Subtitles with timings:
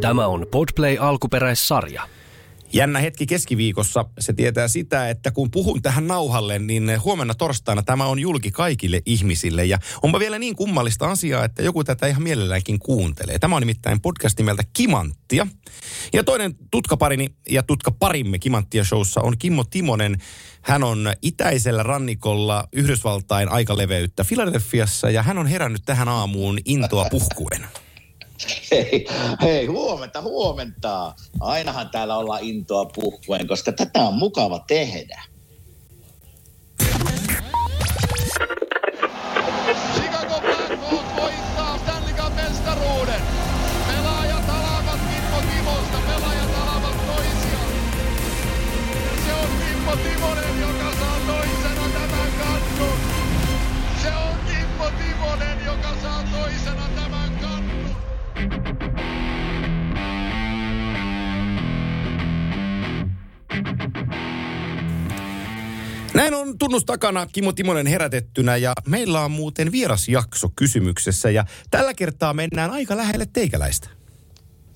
[0.00, 2.08] Tämä on Podplay alkuperäissarja.
[2.72, 4.04] Jännä hetki keskiviikossa.
[4.18, 9.02] Se tietää sitä, että kun puhun tähän nauhalle, niin huomenna torstaina tämä on julki kaikille
[9.06, 9.64] ihmisille.
[9.64, 13.38] Ja onpa vielä niin kummallista asiaa, että joku tätä ihan mielelläänkin kuuntelee.
[13.38, 15.46] Tämä on nimittäin podcast nimeltä Kimanttia.
[16.12, 20.16] Ja toinen tutkaparini ja tutkaparimme Kimanttia showssa on Kimmo Timonen.
[20.62, 27.66] Hän on itäisellä rannikolla Yhdysvaltain aikaleveyttä Filadelfiassa ja hän on herännyt tähän aamuun intoa puhkuen.
[28.70, 29.06] Hei,
[29.42, 31.14] hei, huomenta, huomenta.
[31.40, 35.22] Ainahan täällä ollaan intoa puhkuen, koska tätä on mukava tehdä.
[66.20, 71.94] Näin on tunnus takana Kimmo Timonen herätettynä ja meillä on muuten vierasjakso kysymyksessä ja tällä
[71.94, 73.88] kertaa mennään aika lähelle teikäläistä.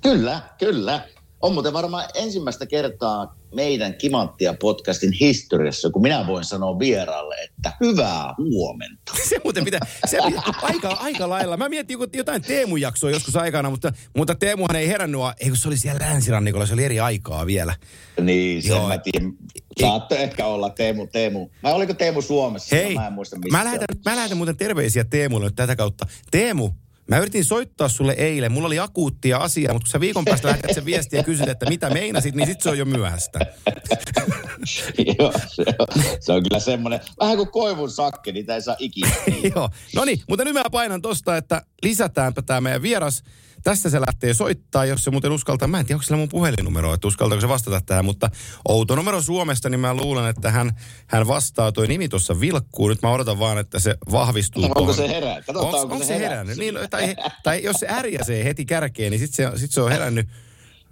[0.03, 1.01] Kyllä, kyllä.
[1.41, 7.72] On muuten varmaan ensimmäistä kertaa meidän Kimanttia podcastin historiassa, kun minä voin sanoa vieraalle, että
[7.80, 9.12] hyvää huomenta.
[9.28, 11.56] Se muuten pitää, se pitää aika, aika lailla.
[11.56, 15.69] Mä mietin joku- jotain Teemu-jaksoa joskus aikana, mutta, mutta Teemuhan ei herännyt, ei kun se
[15.69, 17.74] oli siellä länsirannikolla, se oli eri aikaa vielä.
[18.20, 18.88] Niin, sen Joo.
[18.88, 19.33] mä tiedän.
[19.80, 21.48] Saatte ehkä olla Teemu, Teemu.
[21.62, 22.77] Vai oliko Teemu Suomessa?
[22.77, 23.58] Hei, Mä en muista mistä.
[23.58, 26.06] mä lähetän, mä lähetän muuten terveisiä Teemulle tätä kautta.
[26.30, 26.70] Teemu,
[27.10, 28.52] mä yritin soittaa sulle eilen.
[28.52, 31.66] Mulla oli akuuttia asiaa, mutta kun sä viikon päästä lähetät sen viestiä ja kysyt, että
[31.69, 33.38] mitä meinasit, niin sit se on jo myöhäistä.
[35.19, 35.86] Joo, se on,
[36.20, 39.11] se on kyllä semmoinen, vähän kuin koivun sakke, niitä ei saa ikinä.
[39.56, 43.22] Joo, no niin, mutta nyt mä painan tosta, että lisätäänpä tämä meidän vieras.
[43.65, 45.69] Tästä se lähtee soittaa, jos se muuten uskaltaa.
[45.69, 48.31] Mä en tiedä, onko sillä mun puhelinnumero, että uskaltaako se vastata tähän, mutta
[48.69, 50.73] outo numero Suomesta, niin mä luulen, että hän,
[51.07, 51.73] hän vastaa.
[51.73, 52.89] Toi nimi tuossa vilkkuu.
[52.89, 54.64] Nyt mä odotan vaan, että se vahvistuu.
[54.64, 54.95] Onko tuohon.
[54.95, 55.35] se herää?
[55.35, 56.29] Katsotaan, Onks, onko onko se herää.
[56.29, 56.58] herännyt?
[56.58, 60.29] Niin, tai, tai jos se ärjäsee heti kärkeen, niin sitten se, sit se on herännyt.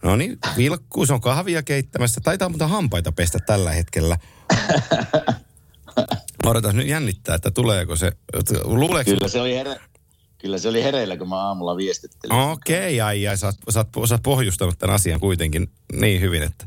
[0.03, 2.21] No niin, vilkkuu, se on kahvia keittämässä.
[2.21, 4.17] Taitaa mutta hampaita pestä tällä hetkellä.
[6.47, 8.13] Odotas nyt jännittää, että tuleeko se.
[8.65, 9.81] Luuleeko Kyllä se oli, here,
[10.43, 12.37] kyllä se oli hereillä, kun mä aamulla viestittelin.
[12.37, 16.43] Okei, ai, ai, sä oot, sä, oot, sä oot pohjustanut tämän asian kuitenkin niin hyvin,
[16.43, 16.67] että...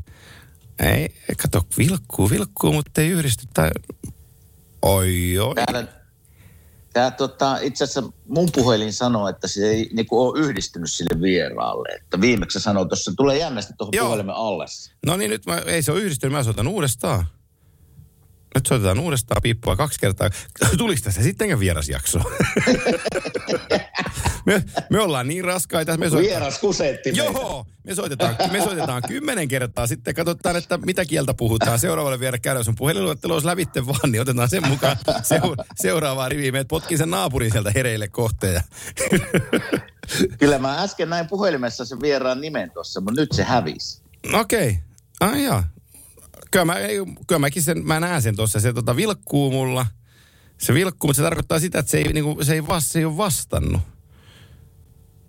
[0.78, 1.08] Ei,
[1.42, 3.46] kato, vilkkuu, vilkkuu, mutta ei yhdisty.
[3.54, 3.70] Tai...
[4.82, 5.54] Oi, oi.
[5.54, 5.86] Täällä,
[6.92, 11.88] tää, tota, itse asiassa mun puhelin sanoo, että se ei niinku, ole yhdistynyt sille vieraalle.
[11.88, 14.64] Että viimeksi se sanoi tuossa, tulee jännästi tuohon puhelimen alle.
[15.06, 17.26] No niin, nyt mä, ei se ole yhdistynyt, mä soitan uudestaan.
[18.56, 20.30] Nyt soitetaan uudestaan piippua kaksi kertaa.
[20.78, 22.18] Tuliko tässä sittenkään vierasjakso?
[24.46, 26.40] me, me ollaan niin raskaita, me soitetaan...
[26.40, 27.12] Vieras kusetti.
[27.14, 29.86] Joo, me soitetaan, me soitetaan kymmenen kertaa.
[29.86, 31.78] Sitten katsotaan, että mitä kieltä puhutaan.
[31.78, 36.52] Seuraavalle vielä käydä sun puhelinluettelo olisi lävitte vaan, niin otetaan sen mukaan seu, seuraavaa riviä.
[36.52, 38.62] Meet potkin sen naapurin sieltä hereille kohteen.
[40.38, 44.02] Kyllä mä äsken näin puhelimessa sen vieraan nimen tuossa, mutta nyt se hävisi.
[44.32, 44.78] Okei.
[45.20, 45.48] Okay.
[45.48, 45.75] Ah.
[46.56, 46.76] Kyllä, mä,
[47.26, 48.60] kyllä mäkin sen, mä näen sen tuossa.
[48.60, 49.86] Se tota, vilkkuu mulla.
[50.58, 53.04] Se vilkkuu, mutta se tarkoittaa sitä, että se ei, niinku, se ei, vast, se ei
[53.04, 53.80] ole vastannut.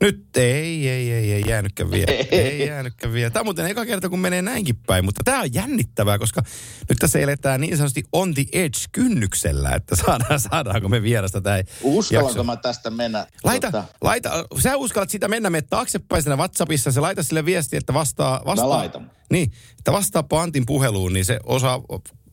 [0.02, 2.14] Nyt ei, ei, ei, ei jäänytkään vielä.
[2.32, 3.30] Ei jäänytkään vielä.
[3.30, 6.42] Tämä on muuten eka kerta, kun menee näinkin päin, mutta tämä on jännittävää, koska
[6.90, 11.62] nyt tässä eletään niin sanotusti on the edge kynnyksellä, että saadaan, saadaanko me vierasta tämä
[11.82, 13.28] Uskallanko mä tästä mennä?
[13.44, 17.78] Laita, Tota, laita, sä uskallat sitä mennä, mene taaksepäin siinä WhatsAppissa, se laita sille viesti,
[17.78, 18.70] että vastaa, vastaa.
[18.70, 19.12] laitan.
[19.32, 21.82] Niin, että vastaapa Antin puheluun, niin se osaa,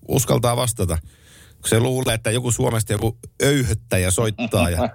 [0.08, 0.98] uskaltaa vastata.
[1.60, 4.78] Kun se luulee, että joku Suomesta joku öyhöttäjä soittaa ja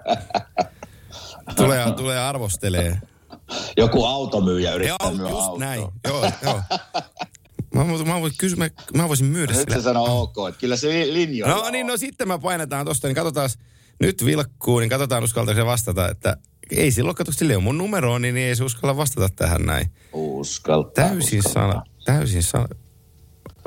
[1.56, 2.98] tulee, tulee arvostelee.
[3.76, 5.58] joku automyyjä yrittää Joo, myydä just autoa.
[5.58, 5.80] näin.
[6.08, 6.60] Joo, joo.
[7.74, 8.68] Mä, mä, voisin, kysyä, mä,
[9.02, 9.74] mä voisin myydä Nyt sille.
[9.76, 11.72] se sanoo ok, että kyllä se linjoilla No on.
[11.72, 13.50] niin, no sitten mä painetaan tosta, niin katsotaan,
[14.00, 16.36] nyt vilkkuu, niin katsotaan uskaltaako se vastata, että
[16.70, 19.90] ei silloin, kato, sille on mun numero, niin ei se uskalla vastata tähän näin.
[20.12, 21.04] Uskaltaa.
[21.08, 21.72] Täysin, uskaltaa.
[21.72, 22.68] sala, täysin sala,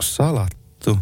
[0.01, 0.97] salattu.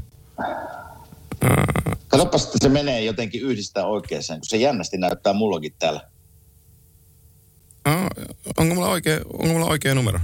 [2.08, 6.02] Katsopas, että se menee jotenkin yhdistää oikeaan, kun se jännästi näyttää mullakin täällä.
[7.86, 8.08] Ah,
[8.58, 10.20] onko mulla oikea, onko mulla oikea numero?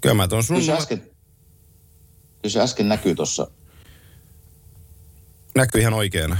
[0.00, 3.50] Kyllä mä tuon sun Kyllä se äsken, kyllä se äsken näkyy tuossa.
[5.54, 6.36] näkyy ihan oikeana.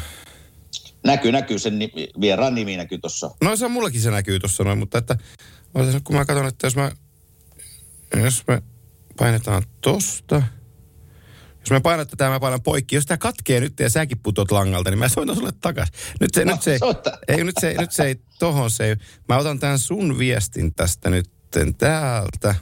[1.04, 3.30] Näkyy, näkyy, sen nimi, vieraan nimi näkyy tuossa.
[3.42, 5.16] No se on mullakin se näkyy tuossa noin, mutta että
[6.04, 6.90] kun mä katson, että jos mä,
[8.24, 8.62] jos me
[9.18, 10.42] painetaan tosta,
[11.68, 12.94] jos mä painan tätä, mä painan poikki.
[12.96, 15.88] Jos tää katkee nyt ja säkin putot langalta, niin mä soitan sulle takas.
[16.20, 17.18] Nyt se, No, nyt se, ei, soita.
[17.28, 18.96] ei, nyt se, nyt se ei, tohon se ei.
[19.28, 21.30] Mä otan tämän sun viestin tästä nyt
[21.78, 22.54] täältä.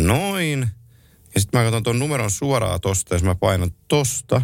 [0.00, 0.68] Noin.
[1.34, 4.42] Ja sitten mä katson tuon numeron suoraan tosta, jos mä painan tosta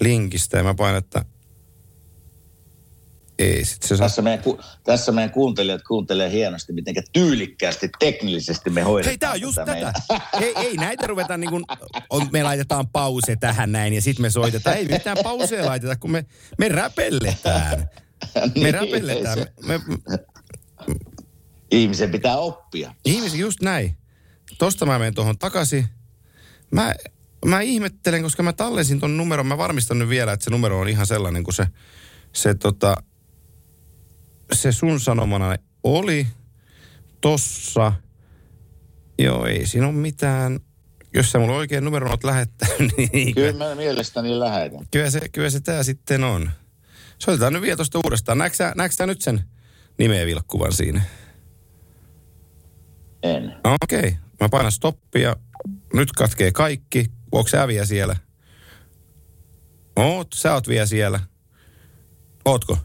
[0.00, 1.24] linkistä ja mä painan, että
[3.38, 3.96] ei, sit se.
[3.96, 9.10] Tässä meidän, ku, tässä meidän kuuntelijat kuuntelee hienosti, miten tyylikkäästi, teknillisesti me hoidetaan.
[9.10, 9.72] Hei, tää on just tätä.
[9.72, 9.92] meidän-
[10.42, 11.64] Ei, ei näitä ruveta niin kuin,
[12.10, 14.76] on, me laitetaan pause tähän näin ja sitten me soitetaan.
[14.76, 16.24] Ei mitään pauseja laiteta, kun me,
[16.58, 17.78] me räpelletään.
[18.34, 19.38] Me Niin, räpelletään.
[19.38, 20.24] ei Me, se-
[20.88, 20.94] me,
[21.70, 22.94] Ihmisen pitää oppia.
[23.04, 23.96] ihmisiä just näin.
[24.58, 25.86] Tosta mä menen tuohon takaisin.
[26.70, 26.94] Mä,
[27.44, 29.46] mä ihmettelen, koska mä tallensin ton numeron.
[29.46, 31.66] Mä varmistan nyt vielä, että se numero on ihan sellainen kuin se,
[32.32, 32.96] se, tota,
[34.54, 36.26] se sun sanomana oli
[37.20, 37.92] tossa.
[39.18, 40.60] Joo, ei siinä ole mitään.
[41.14, 44.86] Jos sä mulla oikein numeron oot lähettänyt, niin Kyllä mä mielestäni lähetän.
[44.90, 46.50] kyllä se, kyllä se tää sitten on.
[47.18, 48.38] Soitetaan nyt vielä tosta uudestaan.
[48.38, 49.44] Näetkö sä, näetkö sä nyt sen
[49.98, 51.02] nimeä vilkkuvan siinä?
[53.22, 53.56] En.
[53.64, 53.98] No okei.
[53.98, 54.12] Okay.
[54.40, 55.36] Mä painan stoppia.
[55.92, 57.06] Nyt katkee kaikki.
[57.32, 58.16] Onko sä vielä siellä?
[59.96, 61.20] Oot, sä oot vielä siellä.
[62.44, 62.78] Ootko?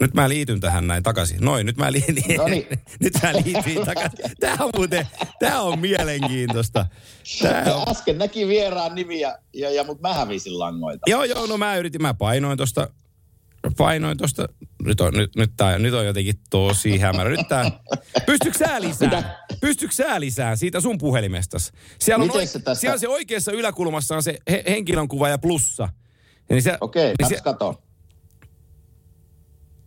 [0.00, 1.38] Nyt mä liityn tähän näin takaisin.
[1.40, 2.66] Noin, nyt mä, li- Noniin.
[3.00, 4.18] nyt mä liityin takaisin.
[4.40, 5.06] Tää on muuten,
[5.38, 6.86] tää on mielenkiintoista.
[7.42, 11.02] Tää on, Äsken näki vieraan nimiä, ja, ja, mutta mä hävisin langoilta.
[11.10, 12.88] joo, joo, no mä yritin, mä painoin tosta,
[13.76, 14.48] painoin tosta,
[14.84, 17.30] nyt on, nyt, nyt, tää, nyt on jotenkin tosi hämärä.
[17.30, 17.70] Nyt tää,
[18.26, 19.46] pystytkö sä lisää?
[19.60, 21.72] Pystytkö sä lisää siitä sun puhelimestas?
[21.98, 25.28] Siellä on, Miten oi, se tästä- siellä se oikeassa yläkulmassa on se he, henkilön kuva
[25.28, 25.88] ja plussa.
[26.50, 27.82] Niin se, Okei, niin se, kato.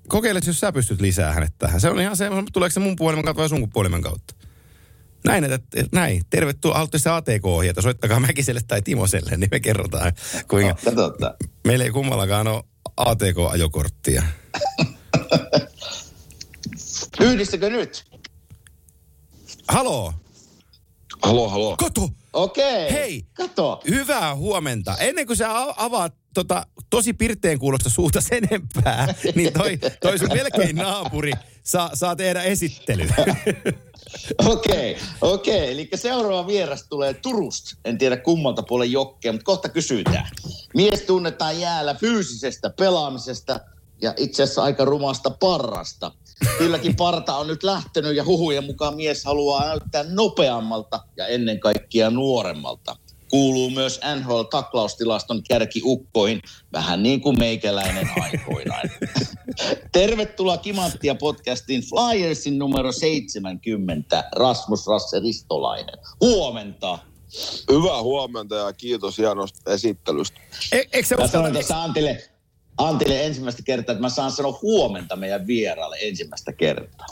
[0.09, 1.81] Kokeile, jos sä pystyt lisää hänet tähän.
[1.81, 4.33] Se on ihan se, tuleeko se mun puhelimen kautta vai sun puhelimen kautta.
[5.25, 6.21] Näin, että, että näin.
[6.29, 6.77] Tervetuloa.
[6.77, 10.13] Haluatte se ATK-ohjeita, soittakaa Mäkiselle tai Timoselle, niin me kerrotaan,
[10.47, 11.33] kuinka No, katsotaan.
[11.67, 12.63] meillä ei kummallakaan ole
[12.97, 14.23] ATK-ajokorttia.
[17.21, 18.05] Yhdistikö nyt?
[19.67, 20.13] Haloo,
[21.21, 21.77] Haloo, haloo.
[21.77, 22.91] kato, Okei.
[22.91, 23.25] Hei.
[23.33, 23.81] Kato.
[23.89, 24.97] hyvää huomenta.
[24.97, 25.47] Ennen kuin sä
[25.77, 31.31] avaat tota, tosi pirteen kuulosta suuta sen enempää, niin toi, toi sun melkein naapuri
[31.63, 33.07] saa, saa tehdä esittely.
[34.45, 35.71] Okei, okei.
[35.71, 37.75] Eli seuraava vieras tulee Turusta.
[37.85, 40.29] En tiedä kummalta puolen jokkea, mutta kohta kysytään.
[40.75, 43.59] Mies tunnetaan jäällä fyysisestä pelaamisesta
[44.01, 46.11] ja itse asiassa aika rumasta parrasta.
[46.57, 52.09] Kylläkin parta on nyt lähtenyt ja huhujen mukaan mies haluaa näyttää nopeammalta ja ennen kaikkea
[52.09, 52.95] nuoremmalta.
[53.29, 56.41] Kuuluu myös NHL-taklaustilaston kärkiukkoihin,
[56.73, 58.89] vähän niin kuin meikäläinen aikoinaan.
[59.91, 65.97] Tervetuloa Kimanttia podcastiin Flyersin numero 70, Rasmus Rasse Ristolainen.
[66.21, 66.99] Huomenta.
[67.71, 70.39] Hyvää huomenta ja kiitos hienosta esittelystä.
[70.71, 71.83] E, eikö Mä uskalla?
[71.83, 72.23] Antille,
[72.77, 77.07] Antille ensimmäistä kertaa, että mä saan sanoa huomenta meidän vieraalle ensimmäistä kertaa.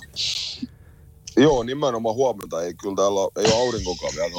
[1.37, 2.63] Joo, nimenomaan huomenta.
[2.63, 4.31] Ei kyllä täällä ole, ei ole aurinkokaan vielä.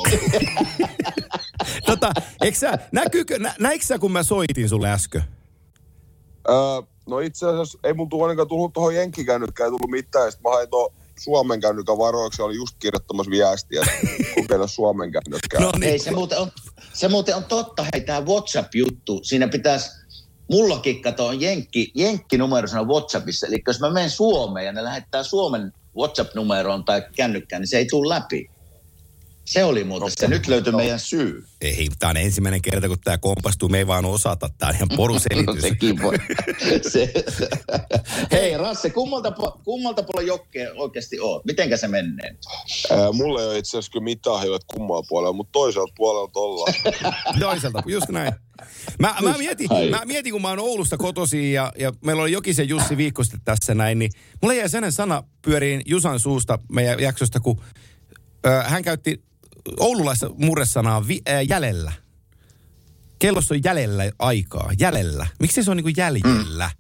[1.87, 2.13] Tota,
[2.53, 5.23] sä, näkyykö, nä, näikö sä, kun mä soitin sulle äsken?
[6.49, 10.25] öö, no itse asiassa ei mun ainakaan tullut tuohon jenkkikännykkään, ei tullut mitään.
[10.25, 15.13] Ja Sitten mä hain tuon Suomen kännykän varoiksi, oli just kirjoittamassa viestiä, että kokeilla Suomen
[15.13, 15.61] kännykkää.
[15.61, 15.93] No niin.
[15.93, 16.51] Ei, se muuten on,
[16.93, 19.91] se muuten on totta, hei tämä WhatsApp-juttu, siinä pitäisi,
[20.51, 25.23] mullakin kato on Jenkki, Jenkki-numero siinä WhatsAppissa, eli jos mä menen Suomeen ja ne lähettää
[25.23, 28.51] Suomen WhatsApp-numeroon tai kännykkään, niin se ei tule läpi.
[29.49, 30.29] Se oli muuten se.
[30.29, 31.47] Nyt löytyi meidän syy.
[31.61, 33.69] Ei, tää on ensimmäinen kerta, kun tää kompastuu.
[33.69, 34.51] Me ei vaan osata.
[34.59, 35.63] Tää on ihan poruselitys.
[35.69, 36.15] Sekin voi.
[36.93, 37.13] Se.
[38.33, 39.33] Hei Rasse, kummalta,
[39.65, 41.45] kummalta puolella jokkeen oikeasti oot?
[41.45, 42.37] Mitenkä se menee?
[42.91, 46.75] Öö, mulla ei ole itse asiassa kyllä mitään että kummalla puolella, mutta toiselta puolelta ollaan.
[47.41, 48.33] Toiselta, just näin.
[48.99, 52.69] Mä, mä, mietin, mä mietin, kun mä oon Oulusta kotosi ja, ja meillä oli Jokisen
[52.69, 54.11] Jussi viikko sitten tässä näin, niin
[54.43, 57.61] mulla jäi sellainen sana pyöriin Jusan suusta meidän jaksosta, kun
[58.47, 59.28] ö, hän käytti
[59.81, 61.93] oululaista murresanaa vi, äh, jäljellä.
[63.19, 64.71] Kellossa on jäljellä aikaa.
[64.79, 65.27] Jäljellä.
[65.41, 66.71] Miksi se on niin kuin jäljellä?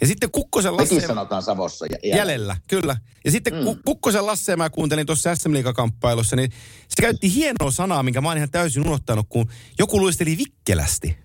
[0.00, 1.06] Ja sitten Kukkosen Mekin Lasse...
[1.06, 1.86] sanotaan Savossa.
[1.86, 2.96] jä- Jäljellä, kyllä.
[3.24, 3.78] Ja sitten mm.
[3.84, 6.50] Kukkosen Lasse mä kuuntelin tuossa SM kamppailussa niin
[6.88, 11.18] se käytti hienoa sanaa, minkä mä oon ihan täysin unohtanut, kun joku luisteli vikkelästi.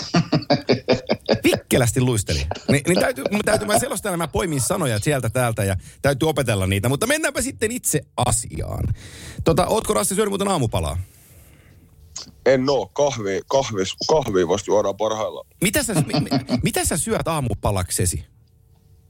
[1.44, 2.46] vikkelästi luisteli.
[2.68, 6.88] Ni, niin täytyy, täytyy mä selostaa, mä poimin sanoja sieltä täältä ja täytyy opetella niitä.
[6.88, 8.84] Mutta mennäänpä sitten itse asiaan.
[9.44, 10.98] Tota, ootko Rassi syönyt muuten aamupalaa?
[12.46, 15.46] En oo, kahvi, kahvi, kahvi vasta juodaan parhaillaan.
[15.62, 16.30] Mitä sä, mi, mi,
[16.62, 18.24] mitä sä syöt aamupalaksesi?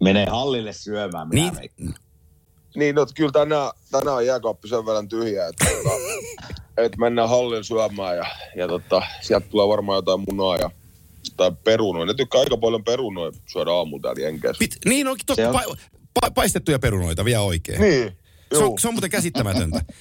[0.01, 1.29] Menee hallille syömään.
[1.29, 1.95] Minä Niin.
[2.77, 5.91] Niin, no, että kyllä tänään, tänään on jääkaappi sen verran tyhjä, että, että,
[6.85, 8.27] että mennään hallin syömään ja,
[8.57, 10.71] ja tota, sieltä tulee varmaan jotain munaa ja
[11.37, 12.07] tai perunoja.
[12.07, 14.59] Ne tykkää aika paljon perunoja syödä aamulla täällä Jenkeissä.
[14.59, 15.63] Pit, niin onkin to, Se on- pa,
[16.27, 17.81] pa- paistettuja perunoita vielä oikein.
[17.81, 18.17] Niin,
[18.55, 19.81] Se on, se on muuten käsittämätöntä.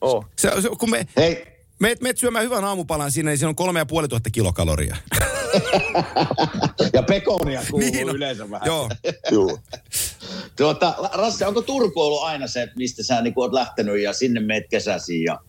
[0.00, 0.26] Oh.
[0.38, 1.46] Se, se, kun me, Hei,
[1.78, 4.96] meet, meet syömään hyvän aamupalan sinne, niin siinä on kolme ja puoli tuhatta kilokaloria.
[6.92, 8.16] ja pekonia kuuluu Niin on.
[8.16, 8.66] yleensä vähän.
[8.66, 8.88] Joo.
[9.30, 9.58] Juu.
[10.56, 14.64] Tuota, Rasse, onko Turku ollut aina se, mistä sä niin oot lähtenyt ja sinne meet
[14.70, 15.40] kesäsiin ja,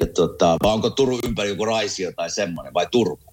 [0.00, 3.32] ja tota, vai onko Turun ympäri joku Raisio tai semmoinen vai Turku?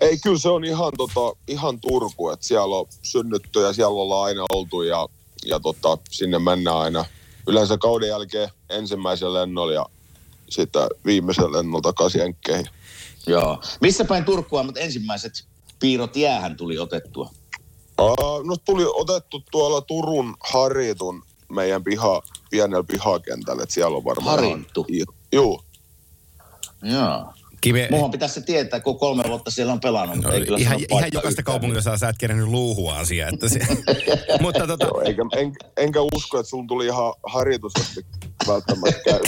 [0.00, 4.24] Ei, kyllä se on ihan, tota, ihan Turku, että siellä on synnytty ja siellä ollaan
[4.24, 5.08] aina oltu ja,
[5.46, 7.04] ja tota, sinne mennään aina
[7.46, 9.86] yleensä kauden jälkeen ensimmäisen lennolla ja
[10.50, 12.66] sitä viimeisen lennolla takaisin Jenkkeihin.
[13.26, 13.62] Joo.
[13.80, 15.32] Missä päin Turkua, mutta ensimmäiset
[15.80, 17.30] piirrot jäähän tuli otettua?
[18.00, 24.36] Uh, no tuli otettu tuolla Turun Haritun meidän piha, pienellä pihakentällä, että siellä on varmaan...
[24.36, 24.86] Harittu?
[25.32, 25.62] Juu.
[26.82, 27.32] Joo.
[27.60, 30.16] Kime, Muuhan pitäisi se tietää, kun kolme vuotta siellä on pelannut.
[30.16, 31.44] mutta no, ei kyllä ihan, ihan jokaista yhtään.
[31.44, 33.28] kaupunginosaa sä et kerännyt luuhua asiaa.
[33.28, 33.58] Että se,
[34.40, 38.06] mutta tota, Joo, eikä, en, enkä usko, että sun tuli ihan Haritus asti
[38.46, 39.20] välttämättä.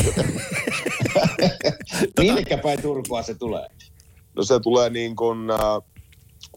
[2.21, 3.69] Minnekä päin Turkua se tulee?
[4.37, 5.59] No se tulee niin kuin äh,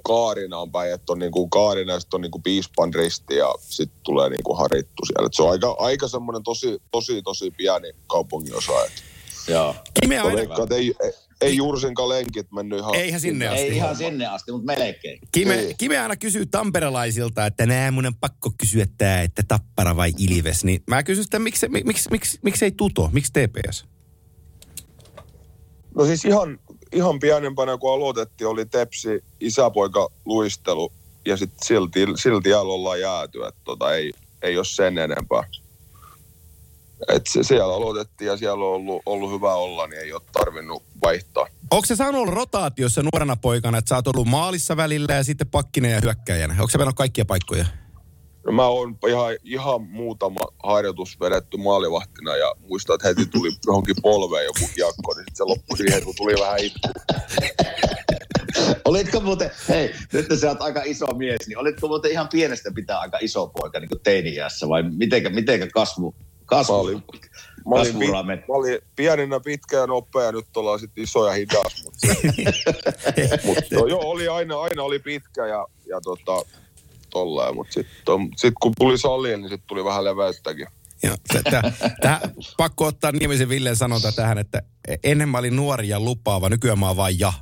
[0.03, 3.55] Kaarinaan päin, että on niin kuin Kaarina ja sitten on niin kuin Piispan risti ja
[3.59, 5.25] sitten tulee niin kuin Harittu siellä.
[5.25, 8.71] Et se on aika, aika semmoinen tosi, tosi, tosi pieni kaupunginosa.
[8.85, 9.03] Et
[9.47, 9.75] Joo.
[10.01, 11.11] Kime mä aina, veikkaan, että ei, ei,
[11.41, 12.95] ei Jursinkaan lenkit mennyt ihan...
[12.95, 13.61] eihän sinne asti.
[13.61, 15.19] Ei ihan sinne asti, mutta melkein.
[15.31, 15.77] Kime, Niin.
[15.77, 20.63] Kime aina kysyy tamperelaisilta, että nää mun on pakko kysyä tää, että Tappara vai Ilves.
[20.63, 23.85] Niin mä kysyn sitä, miksi, miksi, miksi, miksi, miksi ei Tuto, miksi TPS?
[25.95, 26.59] No siis ihan,
[26.91, 30.91] ihan pienempänä kun aloitettiin, oli Tepsi isäpoika luistelu
[31.25, 35.43] ja sitten silti, silti ollaan jääty, että tota, ei, ei ole sen enempää.
[37.07, 40.83] Et se, siellä aloitettiin ja siellä on ollut, ollut hyvä olla, niin ei ole tarvinnut
[41.03, 41.47] vaihtaa.
[41.71, 45.47] Onko se saanut olla rotaatiossa nuorena poikana, että sä oot ollut maalissa välillä ja sitten
[45.47, 46.53] pakkinen ja hyökkäjänä?
[46.53, 47.65] Onko se mennyt kaikkia paikkoja?
[48.45, 53.95] No mä oon ihan, ihan muutama harjoitus vedetty maalivahtina ja muistan, että heti tuli johonkin
[54.01, 56.79] polveen joku kiekko, niin se loppui siihen, kun tuli vähän itku.
[58.85, 62.99] Olitko muuten, hei, nyt sä oot aika iso mies, niin olitko muuten ihan pienestä pitää
[62.99, 67.03] aika iso poika niin kuin teiniässä vai mitenkä, mitenkä kasvu, kasvu, Mä olin-
[67.65, 71.27] Mä olin, pi- kasvuura met- mä olin pienenä pitkä ja nopea, nyt ollaan sitten iso
[71.27, 71.83] ja hidas.
[71.83, 72.07] Mutta
[73.45, 76.45] mut, no, joo, oli aina, aina oli pitkä ja, ja tota,
[77.11, 77.55] tolleen.
[77.55, 80.67] Mutta sitten sit kun tuli saliin, niin sitten tuli vähän leveyttäkin.
[81.03, 82.19] Joo, tä- tä- tä-
[82.57, 84.61] pakko ottaa Niemisen Villen sanonta tähän, että
[85.03, 87.33] ennen mä olin nuori ja lupaava, nykyään mä oon vain ja.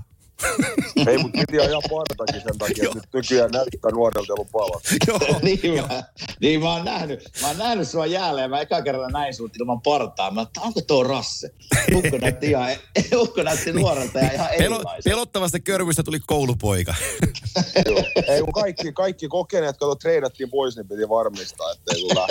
[1.08, 4.90] Ei, mutta piti ajaa partakin sen takia, että nyt nykyään näyttää nuorelta ja lupaavalta.
[5.08, 5.40] Joo.
[5.42, 6.04] niin, mä,
[6.42, 9.56] niin mä oon nähnyt, mä oon nähnyt sua jäällä ja mä eka kerran näin sut
[9.56, 10.32] ilman partaa.
[10.32, 11.50] Mä että onko tuo Rasse?
[11.96, 12.70] Ukko näytti ihan,
[13.24, 16.96] ukko näytti nuorelta ja ihan Pelo, pelottavasta körvystä tuli koulupoika.
[17.86, 18.04] Joo.
[18.28, 22.28] Ei, kun kaikki, kaikki kokeneet, kato, treidattiin pois, niin piti varmistaa, että ei tule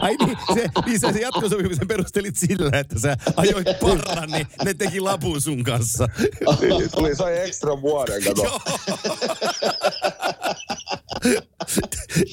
[0.00, 4.74] Ai niin, se, niin sä se jatkosopimuksen perustelit sillä, että sä ajoit parran, niin ne
[4.74, 6.08] teki lapun sun kanssa.
[6.60, 8.44] Niin, tuli, sai ekstra vuoden, kato.
[8.44, 8.60] Joo.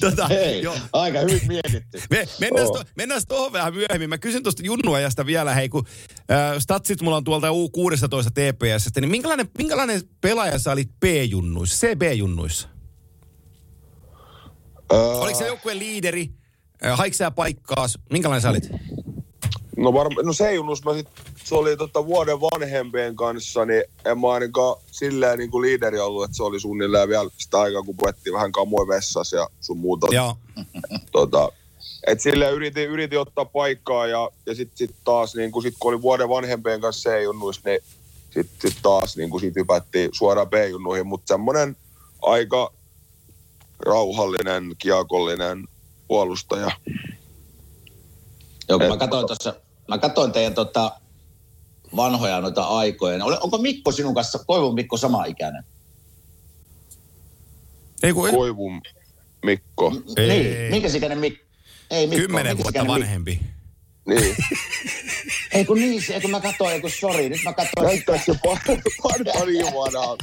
[0.00, 0.76] tota, Hei, joo.
[0.92, 2.02] aika hyvin mietitty.
[2.10, 2.78] Me, mennään, Oo.
[2.78, 4.08] to, mennään tuohon vähän myöhemmin.
[4.08, 5.86] Mä kysyn tuosta junnuajasta vielä, hei kun
[6.30, 12.68] äh, statsit mulla on tuolta U16 TPS, niin minkälainen, minkälainen pelaaja sä olit B-junnuissa, CB-junnuissa?
[14.92, 16.30] Öö, Oliko se joukkueen liideri?
[16.92, 17.98] Haiko sä paikkaas?
[18.12, 18.68] Minkälainen sä olit?
[19.76, 21.08] No, varma, no se junnus, mä sit,
[21.44, 26.24] se oli tota vuoden vanhempien kanssa, niin en mä ainakaan silleen niin kuin liideri ollut,
[26.24, 30.06] että se oli suunnilleen vielä sitä aikaa, kun puettiin vähän kamoin vessassa ja sun muuta.
[30.10, 30.36] Joo.
[31.12, 31.52] Tota,
[32.06, 35.92] et silleen yritin, yritin ottaa paikkaa ja, ja sitten sit taas, niin kun, sit, kun
[35.92, 37.80] oli vuoden vanhempien kanssa C-junnuissa, niin
[38.30, 41.76] sitten sit taas niin kun sit hypättiin suoraan B-junnuihin, mutta semmoinen
[42.22, 42.72] aika
[43.78, 45.68] rauhallinen, kiekollinen
[46.08, 46.70] puolustaja.
[48.68, 49.54] Joo, kun mä katsoin tuossa,
[49.88, 51.00] mä katsoin teidän tota,
[51.96, 53.24] vanhoja noita aikoja.
[53.24, 55.64] Onko Mikko sinun kanssa, Koivun Mikko sama ikäinen?
[58.02, 58.82] Ei kun, Koivun
[59.44, 59.92] Mikko.
[60.16, 60.28] Ei.
[60.28, 61.44] Niin, minkä ikäinen Mikko?
[61.90, 62.92] Ei Mikko, kymmenen minkä vuotta Mikko?
[62.92, 63.40] vanhempi.
[64.06, 64.36] Niin.
[65.52, 67.86] Ei kun niin, ei kun mä katsoin, ei kun sori, nyt mä katsoin.
[67.86, 70.16] Näyttääkö se paljon pari vanhaa?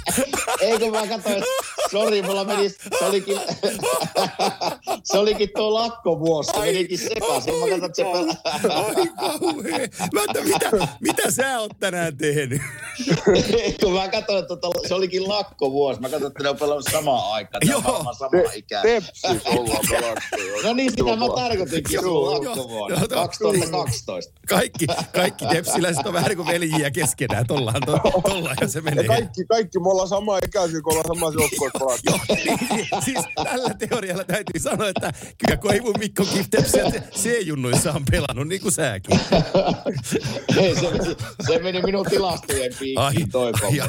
[0.62, 1.44] Ei kun mä katsoin,
[1.92, 3.38] sori, mulla meni, se olikin,
[5.04, 7.54] se olikin tuo lakkovuosi, se menikin sekaisin.
[7.54, 8.68] Mä katsoin, että se.
[8.74, 9.88] Ai kauhea.
[10.14, 12.62] Mä että mitä, mitä sä oot tänään tehnyt?
[13.84, 16.02] Kun mä katsoin, että tota, se olikin lakkovuosi.
[16.02, 17.62] Mä katsoin, että ne on pelannut samaan aikaan.
[17.68, 17.84] Joo.
[17.84, 18.82] varmaan sama Te, ikä.
[18.82, 20.68] tepsis ollaan pelattu.
[20.68, 22.98] No niin, sitä mä tarkoitinkin Joo, lakkovuonna.
[22.98, 23.22] joo, joo.
[23.24, 24.34] 2012.
[24.50, 27.48] Kaikki, kaikki tepsiläiset on vähän niin kuin veljiä keskenään.
[27.48, 29.04] Tollaan, to, tollaan ja se menee.
[29.04, 32.12] Ja kaikki, kaikki me ollaan sama ikäisiä, kun ollaan samassa joukkoissa pelattu.
[32.92, 36.84] Joo, siis tällä teorialla täytyy sanoa, että kyllä kun ei mun Mikko Kiftepsiä
[37.16, 39.20] C-junnuissa on pelannut, niin kuin säkin.
[40.58, 41.16] Ei, se,
[41.48, 43.80] se meni minun tilastojen Ai, piikkiin toi ai,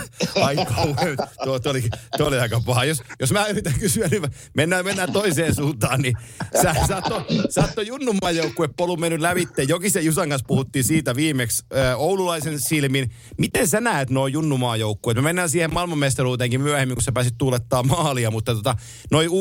[0.43, 1.17] ai, kauhean.
[1.45, 1.83] Tuo, tuo, oli,
[2.17, 2.85] tuo oli aika paha.
[2.85, 4.23] Jos, jos mä yritän kysyä, niin
[4.55, 6.15] mennään, mennään toiseen suuntaan, niin
[6.63, 9.63] sä, sä oot, ton- sä oot joukkuepolun mennyt lävitte.
[9.63, 13.11] Jokisen Jusan kanssa puhuttiin siitä viimeksi äh, Oululaisen silmin.
[13.39, 15.17] Miten sä näet nuo Junnumaan joukkueet?
[15.17, 18.77] Me mennään siihen maailmanmestaruuteenkin myöhemmin, kun sä pääsit tuulettaa maalia, mutta tota,
[19.11, 19.33] noin U16,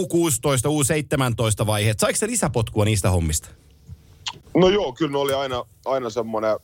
[0.67, 1.99] U17 vaiheet.
[1.99, 3.49] Saiko se lisäpotkua niistä hommista?
[4.55, 6.57] No joo, kyllä ne oli aina, aina semmoinen,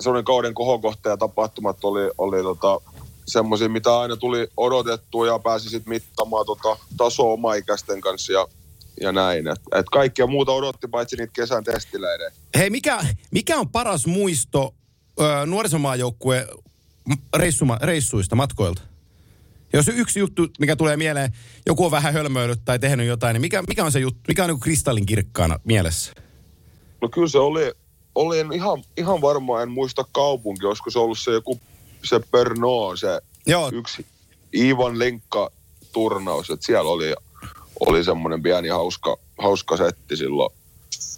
[0.00, 2.80] semmoinen kauden kohokohta ja tapahtumat oli, oli tota,
[3.26, 8.46] semmoisia, mitä aina tuli odotettua ja pääsi sitten mittamaan tota, tasoa omaikäisten kanssa ja,
[9.00, 9.48] ja näin.
[9.48, 12.32] Et, et kaikkea muuta odotti paitsi niitä kesän testileiden.
[12.58, 14.74] Hei, mikä, mikä on paras muisto
[15.20, 16.46] ö, nuorisomaajoukkueen
[17.36, 18.82] reissuma, reissuista, matkoilta?
[19.72, 21.32] Jos yksi juttu, mikä tulee mieleen,
[21.66, 24.50] joku on vähän hölmöillyt tai tehnyt jotain, niin mikä, mikä on se juttu, mikä on
[24.50, 26.12] niin kristallin kirkkaana mielessä?
[27.00, 27.72] No kyllä se oli,
[28.14, 31.60] oli en ihan, ihan varma, en muista kaupunki, olisiko se ollut se joku,
[32.04, 34.06] se Pernod, se Joo, yksi
[34.54, 35.50] Ivan Lenkka
[35.92, 37.14] turnaus, että siellä oli,
[37.80, 40.50] oli semmoinen pieni hauska, hauska setti silloin,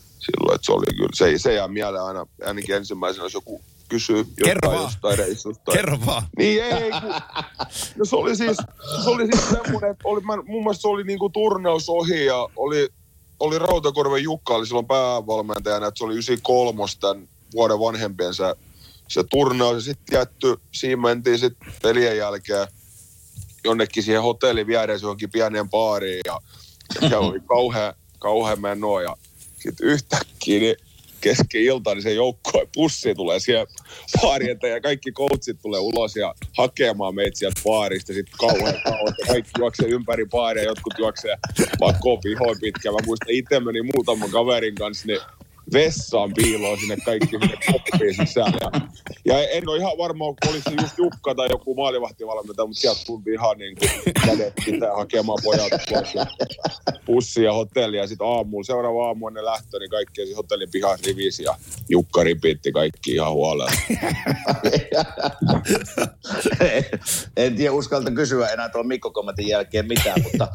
[0.03, 3.61] silloin että se oli kyllä, se, se jää mieleen aina, ainakin ensimmäisenä, jos joku
[4.45, 4.83] Kerro jotain vaan.
[4.83, 5.73] jostain reissusta.
[5.73, 6.23] kerro vaan.
[6.39, 7.11] Niin ei, kun,
[7.97, 8.57] no se oli siis,
[9.05, 12.49] se oli siis semmoinen, että oli, mä, mun mielestä se oli niinku turnaus ohi ja
[12.57, 12.89] oli,
[13.41, 18.55] oli Rautakorven Jukka oli silloin päävalmentajana, että se oli 93 tämän vuoden vanhempien se,
[19.09, 19.75] se turnaus.
[19.75, 22.67] Ja sitten jätty, siinä mentiin sitten pelien jälkeen
[23.65, 26.41] jonnekin siihen hotellin vieressä johonkin pieneen baariin ja,
[26.95, 29.17] ja siellä oli kauhean, kauhean menoa ja
[29.59, 30.77] sitten yhtäkkiä niin
[31.23, 31.63] kesken
[31.95, 33.67] niin se joukkojen pussi tulee siellä
[34.49, 38.13] eteen ja kaikki coachit tulee ulos ja hakemaan meitä sieltä baarista.
[38.13, 41.37] Sitten kauhean kauan, kaikki juoksee ympäri baaria, jotkut juoksee
[41.81, 42.95] vaikka pihoin pitkään.
[42.95, 45.21] Mä muistan itse meni muutaman kaverin kanssa, niin
[45.73, 48.53] vessaan piiloon sinne kaikki sinne koppiin sisään.
[48.61, 48.71] Ja,
[49.25, 53.35] ja en ole ihan varma, oli se just Jukka tai joku maalivahtivalmentaja, mutta sieltä tultiin
[53.35, 53.91] ihan niin kuin
[54.27, 56.27] kädet pitää hakemaan pojat pois ja
[57.07, 58.01] pussia ja hotellia.
[58.01, 61.55] Ja sitten aamulla, seuraava aamu ennen lähtö, niin kaikki siinä hotellin pihassa rivisi ja
[61.89, 63.73] Jukka ripitti kaikki ihan huolella.
[67.37, 70.49] en tiedä, uskalta kysyä enää tuon Mikko kommentin jälkeen mitään, mutta,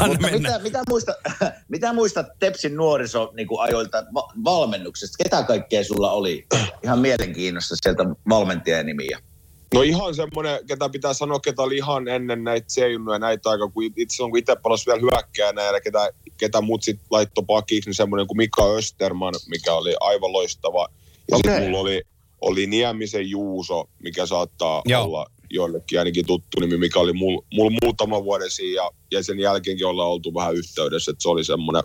[0.00, 0.48] Anna mutta mennä.
[0.48, 1.16] mitä, mitä, muistat,
[1.68, 5.24] mitä muistat Tepsin nuoriso niin kuin ajoilta va- valmennuksesta?
[5.24, 6.46] Ketä kaikkea sulla oli?
[6.84, 9.18] Ihan mielenkiinnosta sieltä valmentajan nimiä.
[9.74, 12.76] No ihan semmoinen, ketä pitää sanoa, ketä oli ihan ennen näitä c
[13.12, 17.00] ja näitä aika, kun itse kun itse palasi vielä hyökkäänä ja ketä, ketä mut sit
[17.10, 20.88] laittoi pakiksi, niin semmoinen kuin Mika Österman, mikä oli aivan loistava.
[21.30, 21.52] Ja Okei.
[21.52, 22.02] sitten mulla oli,
[22.40, 25.04] oli Niemisen Juuso, mikä saattaa Joo.
[25.04, 29.38] olla jollekin ainakin tuttu nimi, mikä oli mulla mul muutama vuoden siinä ja, ja sen
[29.38, 31.82] jälkeenkin ollaan oltu vähän yhteydessä, että se oli semmoinen,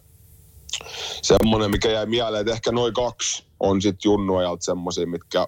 [1.21, 5.47] semmoinen mikä jäi mieleen, että ehkä noin kaksi on sitten junnuajalta semmoisia, mitkä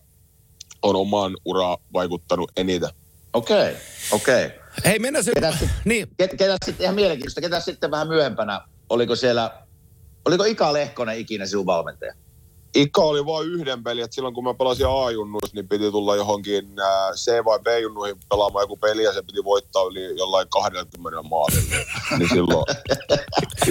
[0.81, 2.89] on omaan uraan vaikuttanut eniten.
[3.33, 3.75] Okei,
[4.11, 4.49] okei.
[4.85, 5.31] Hei, mennään se...
[5.33, 9.63] Ketä sit- Niin, Ket, ketä sitten, ihan mielenkiintoista, ketä sitten vähän myöhempänä, oliko siellä,
[10.25, 12.13] oliko Ika Lehkonen ikinä sinun valmentaja?
[12.77, 16.65] Ika oli vain yhden pelin, että silloin kun mä pelasin A-junnuissa, niin piti tulla johonkin
[16.79, 21.61] äh, C- vai B-junnuihin pelaamaan joku peli ja se piti voittaa yli jollain 20 maalilla.
[22.17, 22.65] niin silloin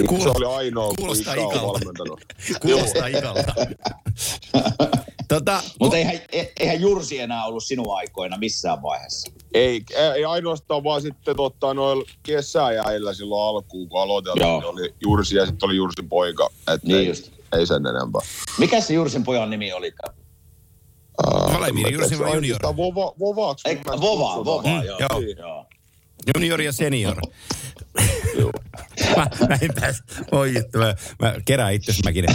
[0.07, 1.67] Kuulost- se oli ainoa, kun kuulostaa Ika on Ikalta.
[1.67, 2.19] valmentanut.
[2.61, 3.53] kuulostaa ikalta.
[5.27, 9.31] tota, Mutta eihän, e- eihän Jursi enää ollut sinun aikoina missään vaiheessa.
[9.53, 9.81] Ei,
[10.15, 15.45] ei ainoastaan vaan sitten totta, noilla kesäjäillä silloin alkuun, kun aloiteltiin, niin oli Jursi ja
[15.45, 16.49] sitten oli Jursin poika.
[16.73, 17.36] Et Niin ei, just.
[17.55, 18.21] Ei sen enempää.
[18.57, 19.93] Mikä se Jursin pojan nimi oli?
[21.53, 22.59] Valemiiri Jursin vai junior?
[22.63, 24.45] Vova, Ei, mielestä Vova, kutsutaan.
[24.45, 24.97] Vova, Mm, joo.
[24.99, 25.19] joo.
[25.37, 25.65] joo.
[26.35, 27.15] Junior ja senior.
[29.17, 30.03] mä, mä en pääs.
[30.31, 32.25] Oi, että mä, mä kerään itse mäkin.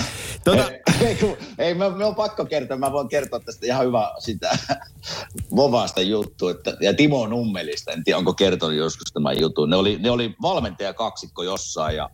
[0.45, 0.71] Tota,
[1.01, 4.59] Ei, kun- ei me, me on pakko kertoa, mä voin kertoa tästä ihan hyvä sitä
[5.57, 9.71] Vovasta juttu, että, ja Timo Nummelista, en tiedä onko kertonut joskus tämän jutun.
[9.71, 12.11] Ne oli, ne oli valmentaja kaksikko jossain ja,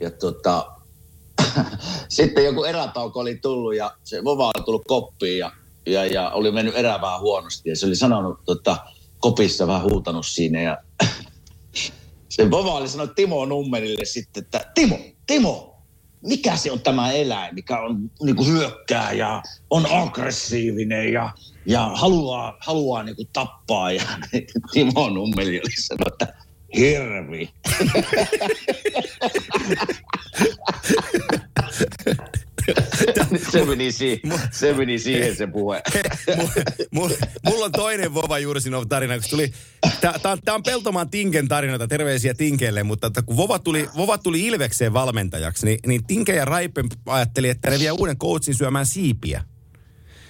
[0.00, 0.72] ja tota,
[2.08, 5.52] sitten joku erätauko oli tullut ja se Vova oli tullut koppiin ja,
[5.86, 8.76] ja, ja oli mennyt erää vähän huonosti ja se oli sanonut tota,
[9.18, 10.78] kopissa vähän huutanut siinä ja
[12.28, 15.68] se Vova oli sanonut Timo Nummelille sitten, että Timo, Timo,
[16.22, 21.32] mikä se on tämä eläin, mikä on niin kuin hyökkää ja on aggressiivinen ja,
[21.66, 23.92] ja haluaa, haluaa niin kuin tappaa.
[23.92, 24.02] Ja
[24.72, 27.50] Timo Nummeli oli sanonut, että hirvi.
[33.50, 35.82] Se meni, si- se meni siihen se puhe.
[36.94, 37.14] Mulla
[37.46, 39.52] mul on toinen Vova Jursinov tarina, kun tuli,
[40.00, 44.18] tämä on, tää on Peltomaan Tinken tarinoita, terveisiä Tinkelle, mutta että kun Vova tuli, Vova
[44.18, 48.86] tuli Ilvekseen valmentajaksi, niin, niin Tinke ja Raipe ajatteli, että ne vie uuden coachin syömään
[48.86, 49.44] siipiä.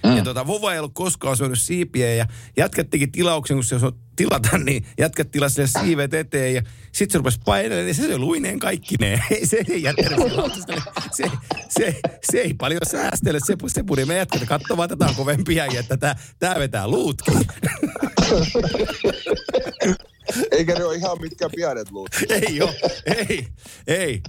[0.07, 0.17] Mm.
[0.17, 4.59] Ja tota, Vova ei ollut koskaan syönyt siipiä ja jätkättikin tilauksen, kun se on tilata,
[4.59, 8.59] niin jätkät tilasi sille siivet eteen ja sitten se rupesi painelemaan, niin se söi luineen
[8.59, 9.23] kaikki ne.
[9.51, 10.19] se ei jättänyt
[11.17, 11.31] se,
[11.69, 15.67] se, se, ei paljon säästele, se, se puri me jätkät, katso vaan tätä on kovempia
[15.79, 17.35] että tämä, tämä vetää luutkin.
[20.51, 22.11] Eikä ne ole ihan mitkä pienet luut.
[22.29, 22.75] ei ole,
[23.07, 23.49] ei,
[23.87, 24.23] ei.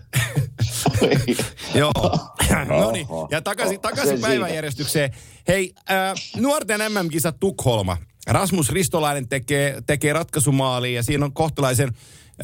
[1.75, 1.91] Joo.
[2.79, 5.11] no niin, ja takaisin, takaisin päiväjärjestykseen.
[5.47, 7.97] Hei, äh, nuorten MM-kisat Tukholma.
[8.27, 11.89] Rasmus Ristolainen tekee, tekee ratkaisumaaliin ja siinä on kohtalaisen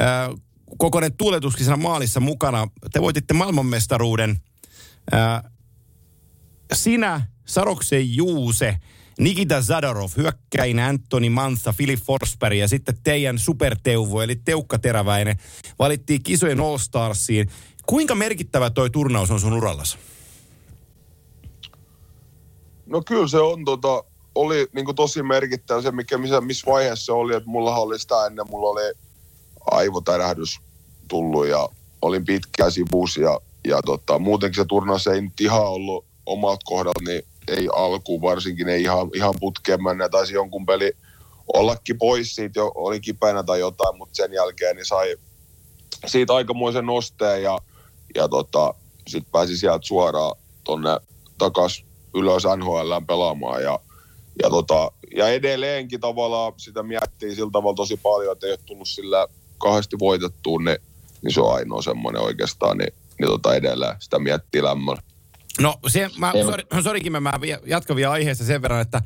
[0.02, 0.30] äh,
[0.78, 2.68] kokoinen tuuletuskin siinä maalissa mukana.
[2.94, 4.40] Te voititte maailmanmestaruuden.
[5.14, 5.52] Äh,
[6.74, 8.78] sinä, Saroksen Juuse,
[9.20, 15.40] Nikita Zadarov, hyökkäin Anthony Mantha, Philip Forsberg ja sitten teidän superteuvo, eli Teukka Teräväinen,
[15.80, 17.50] valittiin kisojen All Starsiin.
[17.86, 19.98] Kuinka merkittävä toi turnaus on sun urallas?
[22.86, 24.04] No kyllä se on tota,
[24.36, 28.00] oli niin kuin tosi merkittävä se, mikä, missä, missä vaiheessa se oli, että mulla oli
[28.00, 28.94] sitä ennen, mulla oli
[29.72, 30.60] aivotärähdys
[31.08, 31.70] tullut ja
[32.02, 37.12] olin pitkä sivuus ja, ja tota, muutenkin se turnaus ei nyt ihan ollut omat kohdalla,
[37.12, 40.94] niin ei alkuun varsinkin, ei ihan, ihan putkeen mennä, taisi jonkun peli
[41.54, 45.16] ollakin pois siitä, jo, oli kipeänä tai jotain, mutta sen jälkeen niin sai
[46.06, 47.60] siitä aikamoisen nosteen ja,
[48.16, 48.74] ja tota,
[49.08, 51.00] sitten pääsi sieltä suoraan tonne
[51.38, 53.80] takas ylös NHL pelaamaan ja,
[54.44, 58.88] ja, tota, ja edelleenkin tavallaan sitä miettii sillä tavalla tosi paljon, että ei ole tullut
[58.88, 60.78] sillä kahdesti voitettuun, niin,
[61.22, 65.02] niin se on ainoa semmoinen oikeastaan, niin, niin tota edelleen sitä miettii lämmöllä.
[65.62, 67.32] No se, mä, sori, sorikin mä, mä
[67.66, 69.02] jatkan vielä aiheesta sen verran, että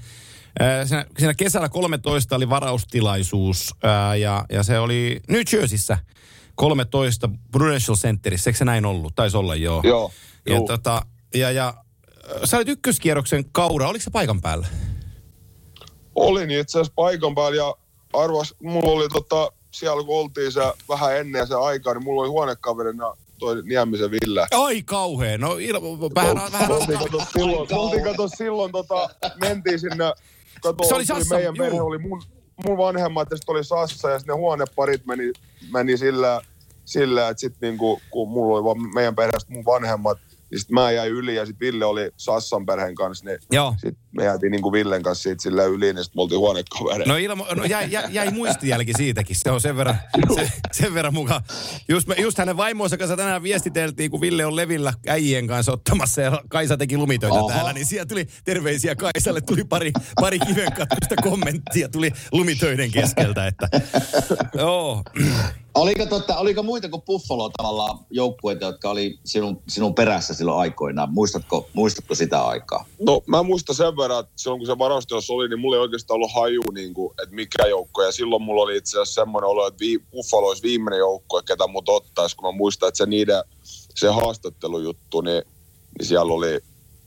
[0.85, 5.97] Siinä, siinä kesällä 13 oli varaustilaisuus ää, ja, ja se oli New Jerseyssä
[6.59, 9.15] 13 Prudential Centerissä, eikö se näin ollut?
[9.15, 9.81] Taisi olla, joo.
[9.83, 10.11] Joo.
[10.45, 11.01] Ja, tota,
[11.35, 11.73] ja, ja
[12.43, 14.67] sä olit ykköskierroksen kaura, oliko se paikan päällä?
[16.15, 17.75] Olin itse asiassa paikan päällä ja
[18.13, 22.29] arvas, mulla oli tota, siellä kun oltiin se vähän ennen se aikaa, niin mulla oli
[22.29, 24.47] huonekaverina toi Niemisen Ville.
[24.51, 25.73] Ai kauhea, no il,
[26.15, 29.09] vähän, vähän oltiin kato silloin, oltiin kato silloin tota,
[29.41, 30.13] mentiin sinne,
[30.63, 31.65] kato, se oli Sassa, meidän juu.
[31.65, 32.23] perhe oli mun,
[32.65, 35.31] mun vanhemmat ja sitten oli Sassa ja sitten ne huoneparit meni,
[35.73, 36.41] meni sillä,
[36.85, 40.17] sillä että sitten niinku, kun mulla oli vaan meidän perheestä mun vanhemmat,
[40.51, 43.39] niin sitten mä jäin yli ja sitten Ville oli Sassan perheen kanssa, niin
[43.77, 47.11] sitten me jäätiin niin kuin Villen kanssa siitä sillä yli, niin sitten me oltiin huonekavereita.
[47.11, 49.95] No, ilmo, no jäi, jäi, jäi muistijälki siitäkin, se on sen verran,
[50.35, 51.43] se, sen verran mukaan.
[51.89, 56.21] Just, me, just hänen vaimonsa kanssa tänään viestiteltiin, kun Ville on levillä äijien kanssa ottamassa
[56.21, 57.49] ja Kaisa teki lumitöitä Oho.
[57.51, 60.71] täällä, niin siellä tuli terveisiä Kaisalle, tuli pari, pari kiven
[61.23, 63.69] kommenttia, tuli lumitöiden keskeltä, että
[64.57, 65.03] joo.
[65.79, 71.13] Oliko, totta, oliko muita kuin Buffalo tavallaan joukkueita, jotka oli sinun, sinun perässä silloin aikoinaan?
[71.13, 72.85] Muistatko, muistatko sitä aikaa?
[72.99, 76.15] No mä muistan sen verran, että silloin kun se varastossa oli, niin mulla ei oikeastaan
[76.15, 78.03] ollut haju, niin kuin, että mikä joukko.
[78.03, 81.67] Ja silloin mulla oli itse asiassa semmoinen olo, että vi, Buffalo olisi viimeinen joukko, ketä
[81.67, 82.35] mut ottaisi.
[82.35, 83.43] Kun mä muistan, että se niiden
[83.95, 85.43] se haastattelujuttu, niin,
[85.99, 86.59] niin siellä oli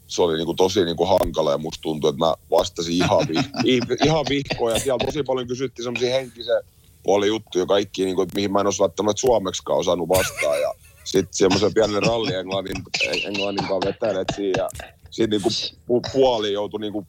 [0.06, 3.34] se oli niinku tosi niinku hankala ja musta tuntui, että mä vastasin ihan, vi,
[4.06, 6.60] ihan vihkoon ja siellä tosi paljon kysyttiin semmoisia henkisiä
[7.02, 10.56] puoli juttuja kaikki, niin kuin, mihin mä en olisi välttämättä suomeksikaan osannut vastaa.
[10.56, 12.76] Ja sitten semmoisen pienen ralli englannin,
[13.24, 14.62] englannin kanssa vetäneet siinä.
[14.62, 14.68] Ja
[15.10, 17.06] sitten niin pu, puoli joutui niin kuin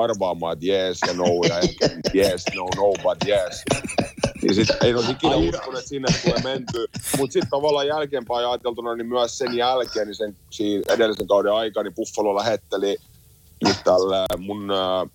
[0.00, 1.54] arvaamaan, että yes ja no ja
[2.14, 3.64] yes, no, no, but yes.
[4.42, 6.86] Niin sit ei olisi ikinä uskonut, että sinne tulee menty.
[7.18, 11.84] Mutta sitten tavallaan jälkeenpäin ajateltuna, niin myös sen jälkeen, niin sen siinä edellisen kauden aikana,
[11.84, 12.96] niin Buffalo lähetteli
[13.64, 15.10] nyt tälle mun äh,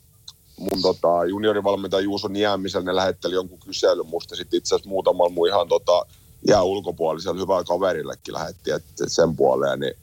[0.60, 5.48] mun tota, juniorivalmentaja Juuso Niämisellä ne lähetteli jonkun kyselyn musta sitten itse asiassa muutamalla mun
[5.48, 6.06] ihan tota,
[6.48, 9.94] ihan ulkopuolisella hyvällä kaverillekin lähetti että sen puoleen, niin,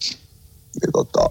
[0.81, 1.31] niin tota,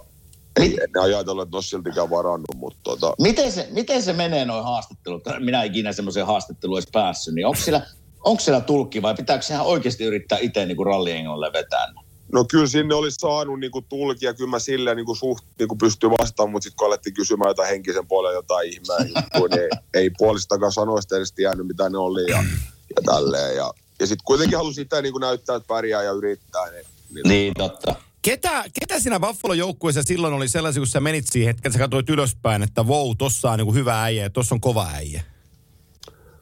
[0.59, 3.13] ei ne ajatellut, että olisi siltikään varannut, mutta tota...
[3.21, 5.23] Miten se, miten se menee noin haastattelut?
[5.39, 7.81] Minä ikinä semmoiseen haastatteluun edes päässyt, niin onko siellä,
[8.23, 11.93] onko siellä tulkki vai pitääkö sehän oikeasti yrittää itse niin ralliengolle vetää?
[12.33, 16.51] No kyllä sinne olisi saanut niinku tulkia, kyllä mä silleen niinku suht niinku pystyy vastaamaan,
[16.51, 21.17] mutta sitten kun alettiin kysymään jotain henkisen puolen jotain ihmeä niin ei, ei puolistakaan sanoista
[21.17, 22.43] edes tiennyt, mitä ne oli ja,
[22.95, 23.55] ja tälleen.
[23.55, 26.71] Ja, ja sitten kuitenkin halusi itse niinku näyttää, että pärjää ja yrittää.
[26.71, 27.95] Niin, niin, niin totta.
[28.21, 32.63] Ketä, ketä siinä Buffalo-joukkueessa silloin oli sellaisia, kun sä menit siihen hetken, sä katsoit ylöspäin,
[32.63, 35.23] että wow, tossa on niinku hyvä äijä ja tossa on kova äijä?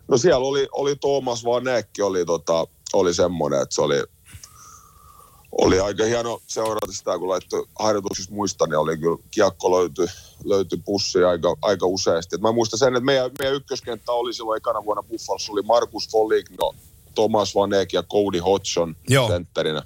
[0.07, 4.03] No siellä oli, oli Thomas Vanek, oli, tota, oli semmoinen, että se oli
[5.51, 10.07] oli aika hieno seurata sitä, kun laittoi harjoituksissa muista, niin oli kyllä kiekko löytyi,
[10.43, 12.35] löytyi pussi aika, aika useasti.
[12.35, 16.09] Et mä muistan sen, että meidän, meidän ykköskenttä oli silloin ekana vuonna Buffalossa, oli Markus
[16.09, 16.75] Foligno,
[17.15, 19.27] Thomas Vanek ja Cody Hodgson Joo.
[19.27, 19.81] sentterinä.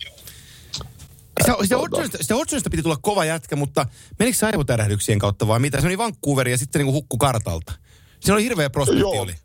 [1.41, 1.77] Sitä, sitä, Tuota.
[1.77, 3.85] Hodgsonista, sitä Hodgsonista piti tulla kova jätkä, mutta
[4.19, 5.81] menikö se aivotärähdyksien kautta vai mitä?
[5.81, 7.73] Se oli Vancouver ja sitten niinku hukku kartalta.
[8.19, 9.21] Siinä oli hirveä prospekti Joo.
[9.21, 9.35] oli.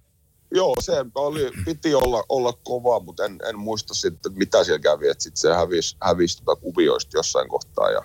[0.56, 5.08] Joo, se oli, piti olla, olla kova, mutta en, en muista sitten, mitä siellä kävi.
[5.08, 8.02] Että sitten se hävisi, hävisi tota kuvioista jossain kohtaa ja,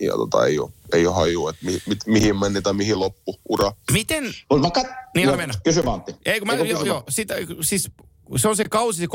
[0.00, 3.36] ja tota, ei ole, ei ole haju, että mi, mi, mihin meni tai mihin loppu
[3.48, 3.72] ura.
[3.92, 4.86] Miten, Mut mä kat...
[5.14, 5.54] Niin, anna mennä.
[5.64, 6.14] Kysy vaan, Antti.
[6.26, 7.90] Ei, kun mä, joo, joo, sitä, siis
[8.36, 9.06] se on se kausi se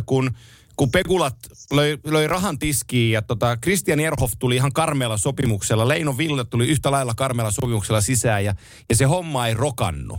[0.00, 0.30] 13-14, kun,
[0.76, 1.36] kun Pekulat
[1.72, 5.88] löi, löi rahan tiskiin ja tota, Christian Erhoff tuli ihan karmeella sopimuksella.
[5.88, 8.54] Leino Ville tuli yhtä lailla karmeella sopimuksella sisään ja,
[8.88, 10.18] ja se homma ei rokannu.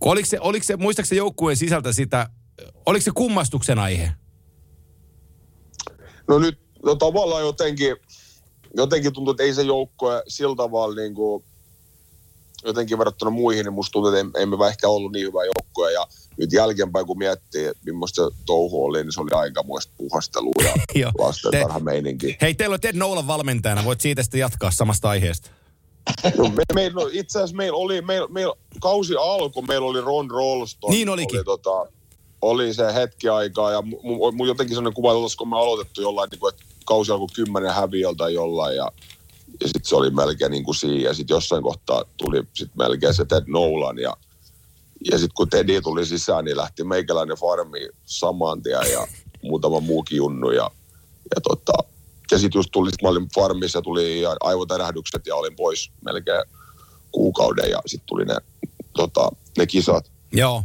[0.00, 2.28] Oliko se, oliko se, muistaakseni se joukkueen sisältä sitä,
[2.86, 4.12] oliko se kummastuksen aihe?
[6.28, 7.96] No nyt no tavallaan jotenkin,
[8.74, 11.44] jotenkin tuntuu, että ei se joukkue sillä tavalla niin kuin,
[12.64, 15.92] jotenkin verrattuna muihin, niin musta tuntuu, että emme, ehkä ollut niin hyvä joukkue.
[15.92, 16.06] Ja
[16.38, 20.52] nyt jälkeenpäin, kun miettii, että millaista touhu oli, niin se oli aikamoista puhastelua
[20.94, 22.36] ja lastentarhameininki.
[22.40, 25.50] Hei, teillä on Ted Nolan valmentajana, voit siitä sitten jatkaa samasta aiheesta.
[26.38, 30.30] No, me, me, no, itse asiassa meillä oli, meillä, meillä, kausi alkoi, meillä oli Ron
[30.30, 30.90] Rolston.
[30.90, 31.38] Niin olikin.
[31.38, 31.86] Oli, tota,
[32.42, 36.28] oli se hetki aikaa ja mun, mun jotenkin sellainen kuva, että olisiko me aloitettu jollain,
[36.30, 38.92] niin kuin, että kausi alkoi kymmenen häviöltä jollain ja,
[39.60, 43.14] ja sitten se oli melkein niin kuin siinä ja sitten jossain kohtaa tuli sit melkein
[43.14, 44.16] se Ted Nolan ja,
[45.10, 49.06] ja sitten kun Teddy tuli sisään, niin lähti meikäläinen farmi saman tien ja
[49.42, 50.70] muutama muukin junnu ja,
[51.34, 51.72] ja tota,
[52.30, 56.42] ja sitten just tuli, sit mä olin farmissa ja tuli aivotärähdykset ja olin pois melkein
[57.12, 58.36] kuukauden ja sitten tuli ne,
[58.92, 60.10] tota, ne kisat.
[60.32, 60.62] Joo.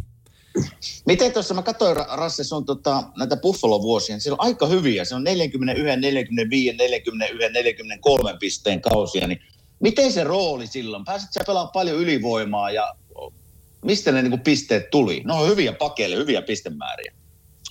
[1.06, 4.66] Miten tuossa, mä katsoin Ra- Rasse, se on tota, näitä Buffalo-vuosia, niin siellä on aika
[4.68, 5.06] hyviä.
[5.06, 9.28] Se on 41, 45, 41, 43 pisteen kausia.
[9.28, 9.42] Niin
[9.80, 11.06] miten se rooli silloin?
[11.06, 12.96] Pääsit sä pelaamaan paljon ylivoimaa ja
[13.86, 15.22] mistä ne niinku pisteet tuli?
[15.26, 17.14] No hyviä pakeille, hyviä pistemääriä.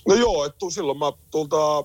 [0.07, 1.83] No joo, että tu- silloin mä tulta,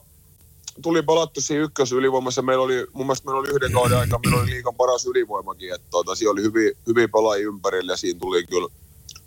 [0.83, 2.43] tuli palattu siinä ykkösylivoimassa.
[2.43, 5.75] Meillä oli, mun mielestä meillä oli yhden kauden aikaa, meillä oli liikan paras ylivoimakin.
[5.75, 8.69] Että tota, siinä oli hyvin, hyvin pelaajia ympärillä ja siinä tuli kyllä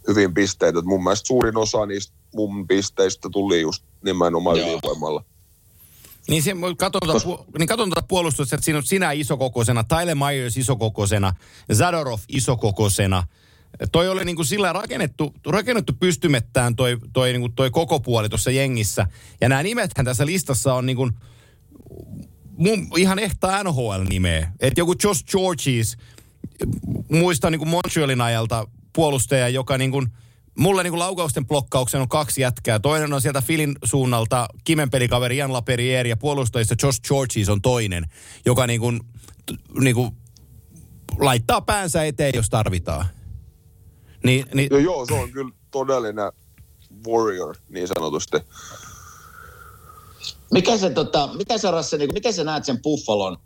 [0.07, 0.79] hyvin pisteitä.
[0.79, 4.67] Et mun mielestä suurin osa niistä mun pisteistä tuli just nimenomaan Joo.
[4.67, 5.23] ylivoimalla.
[6.29, 10.15] Niin, se, katon, tuota, pu, niin katon tuota puolustusta, että siinä on sinä isokokoisena, Tyler
[10.15, 11.33] Myers isokokoisena,
[11.73, 13.23] Zadorov isokokoisena.
[13.91, 18.29] Toi oli niin kuin sillä rakennettu, rakennettu pystymettään toi, toi, niin kuin toi koko puoli
[18.29, 19.07] tuossa jengissä.
[19.41, 21.13] Ja nämä nimethän tässä listassa on niin kuin,
[22.58, 24.52] mun ihan ehtaa NHL-nimeä.
[24.60, 25.97] Että joku Josh Georges,
[27.12, 30.08] muistan niin kuin Montrealin ajalta puolustaja, joka niin kuin,
[30.58, 32.80] mulle niin kuin laukausten blokkauksen on kaksi jätkää.
[32.80, 38.06] Toinen on sieltä Filin suunnalta Kimen pelikaveri Jan Lapierre ja puolustajista Josh Georges on toinen,
[38.45, 38.99] joka niin kuin,
[39.80, 40.12] niin kuin
[41.19, 43.06] laittaa päänsä eteen, jos tarvitaan.
[44.23, 46.32] Niin, niin, joo, se on kyllä todellinen
[47.08, 48.38] warrior niin sanotusti.
[50.51, 53.38] Mikä se, tota, mitä sä Rasse, niin miten sä näet sen Buffalon?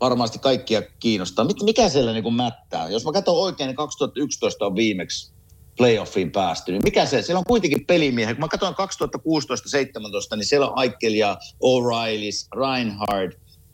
[0.00, 1.46] Varmasti kaikkia kiinnostaa.
[1.64, 2.88] Mikä siellä niin mättää?
[2.88, 5.32] Jos mä katson oikein, niin 2011 on viimeksi
[5.76, 6.72] playoffiin päästy.
[6.72, 8.34] Niin mikä se, siellä on kuitenkin pelimiehiä.
[8.34, 13.32] Kun mä katson 2016-17, niin siellä on Aikkelia, O'Reillys, Reinhard,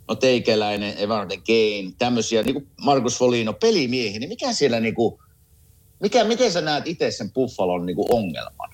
[0.09, 4.19] no Teikäläinen, Evander Kane, tämmöisiä, niin kuin Markus Folino, pelimiehiä.
[4.19, 5.21] Niin mikä siellä niin kuin,
[6.01, 8.71] mikä, miten sä näet itse sen Buffalon niin kuin ongelman?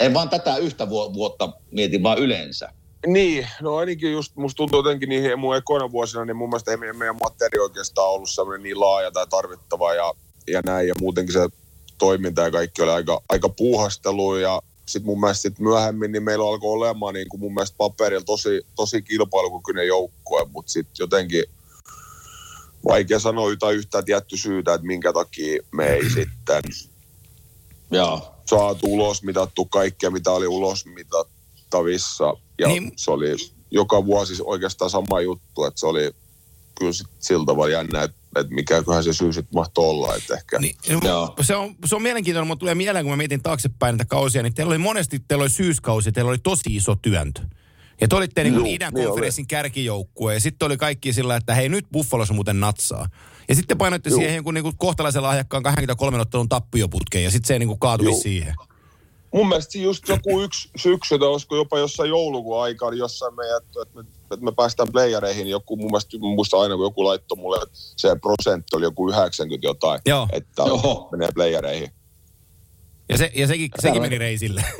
[0.00, 2.72] En vaan tätä yhtä vu- vuotta mieti, vaan yleensä.
[3.06, 6.76] Niin, no ainakin just musta tuntuu jotenkin niihin mun ekoina vuosina, niin mun mielestä ei
[6.76, 10.12] meidän, meidän materi oikeastaan ollut semmoinen niin laaja tai tarvittava ja,
[10.46, 10.88] ja näin.
[10.88, 11.48] Ja muutenkin se
[11.98, 16.48] toiminta ja kaikki oli aika, aika puuhastelua ja sitten mun mielestä sit myöhemmin niin meillä
[16.48, 21.44] alkoi olemaan niin kuin mun mielestä paperilla tosi, tosi kilpailukykyinen joukkue, mutta sitten jotenkin
[22.84, 26.62] vaikea sanoa yhtä yhtä tietty syytä, että minkä takia me ei sitten
[27.90, 28.34] Joo.
[28.46, 30.86] saatu ulos mitattu kaikkea, mitä oli ulos
[31.72, 32.34] mitattavissa.
[32.58, 32.82] Ja Niin.
[32.82, 32.92] niin.
[32.96, 33.36] se oli
[33.70, 36.10] joka vuosi oikeastaan sama juttu, että se oli
[36.78, 40.58] kyllä sit sillä tavalla jännä, että, että mikäköhän se syy sitten mahtoi olla, että ehkä...
[40.58, 41.34] Niin, Joo.
[41.40, 44.54] se, on, se on mielenkiintoinen, mutta tulee mieleen, kun mä mietin taaksepäin näitä kausia, niin
[44.54, 47.42] teillä oli monesti, teillä oli syyskausi, teillä oli tosi iso työntö.
[48.00, 51.54] Ja te olitte niin Juu, idän niin konferenssin kärkijoukkue, ja sitten oli kaikki sillä, että
[51.54, 53.06] hei nyt Buffalossa muuten natsaa.
[53.48, 54.18] Ja sitten painoitte Juu.
[54.18, 58.54] siihen jonkun niin kohtalaisen lahjakkaan 23 ottelun tappioputkeen, ja sitten se niin kaatui siihen.
[59.32, 63.48] Mun mielestä just joku yksi syksy, tai olisiko jopa jossain joulukuun aikaa, niin jossain me
[63.48, 66.84] jätty, että me, että me päästään playereihin, niin joku mun mielestä, mä muistan aina, kun
[66.84, 70.28] joku laittoi mulle, että se prosentti oli joku 90 jotain, Joo.
[70.32, 71.08] että Joo.
[71.12, 71.90] menee playereihin.
[73.08, 74.64] Ja, se, ja sekin, sekin meni reisille.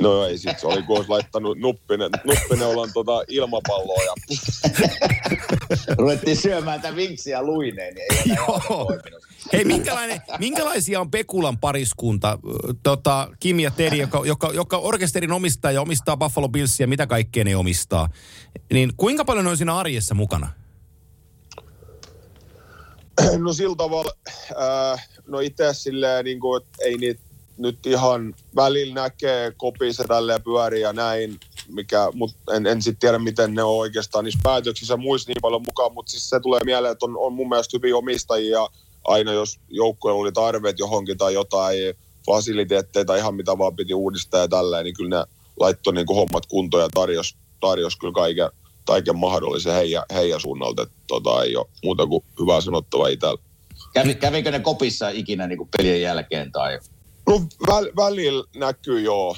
[0.00, 4.14] No ei sit, se oli kun olisi laittanut nuppinen, nuppinen olan tota ilmapalloa ja
[5.98, 8.92] Ruvettiin syömään tätä vinksiä luineen, niin ei Joo.
[9.52, 12.38] Hei, minkälainen, minkälaisia on Pekulan pariskunta?
[12.82, 17.44] Tota, Kim ja Teri, joka, joka, joka orkesterin omistaa ja omistaa Buffalo Billsia, mitä kaikkea
[17.44, 18.08] ne omistaa.
[18.72, 20.52] Niin kuinka paljon ne on siinä arjessa mukana?
[23.38, 24.12] No sillä tavalla,
[24.50, 27.20] äh, no itse silleen, niin kuin, että ei niitä
[27.58, 33.18] nyt ihan välillä näkee kopissa tälleen pyöriä ja näin, mikä, mutta en, en sitten tiedä,
[33.18, 36.92] miten ne on oikeastaan niissä päätöksissä muissa niin paljon mukaan, mutta siis se tulee mieleen,
[36.92, 38.68] että on, on mun mielestä hyviä omistajia
[39.06, 41.94] aina, jos joukkueella oli tarveet johonkin tai jotain
[42.26, 45.24] fasiliteetteja tai ihan mitä vaan piti uudistaa ja tälleen, niin kyllä ne
[45.60, 48.50] laittoi niin kuin hommat kuntoon ja tarjos, tarjos kyllä kaiken,
[48.84, 53.42] kaiken mahdollisen heidän, heidän suunnalta, että tota, ei ole muuta kuin hyvää sanottavaa itsellä.
[53.94, 56.78] Kävi, kävikö ne kopissa ikinä niin kuin pelien jälkeen tai...
[57.26, 59.36] No väl, välillä näkyy joo.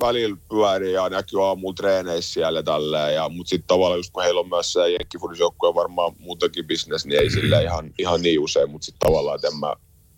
[0.00, 3.14] Välillä pyörii ja näkyy aamulla treeneissä siellä ja tälleen.
[3.14, 7.20] Ja, mutta sitten tavallaan just kun heillä on myös se jenkkifudisjoukkue varmaan muutakin bisnes, niin
[7.20, 8.70] ei sille ihan, ihan niin usein.
[8.70, 9.74] Mutta sitten tavallaan, että en mä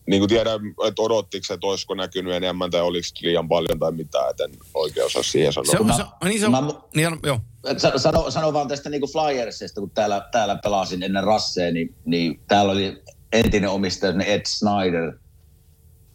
[0.06, 3.92] niin kuin tiedän, että odottiko se, että olisiko näkynyt enemmän tai oliko liian paljon tai
[3.92, 5.70] mitä, että en oikein osaa siihen sanoa.
[5.72, 7.38] Se on, Mä- se, niin se on, mä- niin on, joo.
[7.76, 12.40] Sa- Sano, sano vaan tästä niin Flyersista, kun täällä, täällä pelasin ennen Rasseja, niin, niin
[12.48, 15.12] täällä oli entinen omistaja Ed Snyder,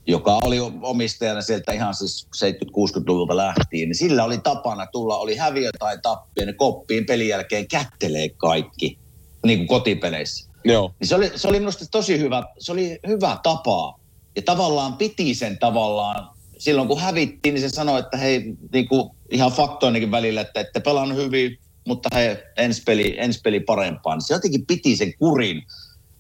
[0.08, 5.70] joka oli omistajana sieltä ihan siis 70-60-luvulta lähtien, niin sillä oli tapana tulla, oli häviö
[5.80, 9.00] tai tappio, ne koppiin pelin jälkeen kättelee kaikki,
[9.46, 10.50] niin kuin kotipeleissä.
[10.64, 14.00] Joo, Niin se oli, se oli minusta tosi hyvä, se oli hyvä tapa.
[14.36, 19.10] Ja tavallaan piti sen tavallaan, silloin kun hävittiin, niin se sanoi, että hei, niin kuin
[19.32, 24.22] ihan faktoinenkin välillä, että ette pelannut hyvin, mutta hei, ensi peli, ensi peli parempaan.
[24.22, 25.64] Se jotenkin piti sen kurin.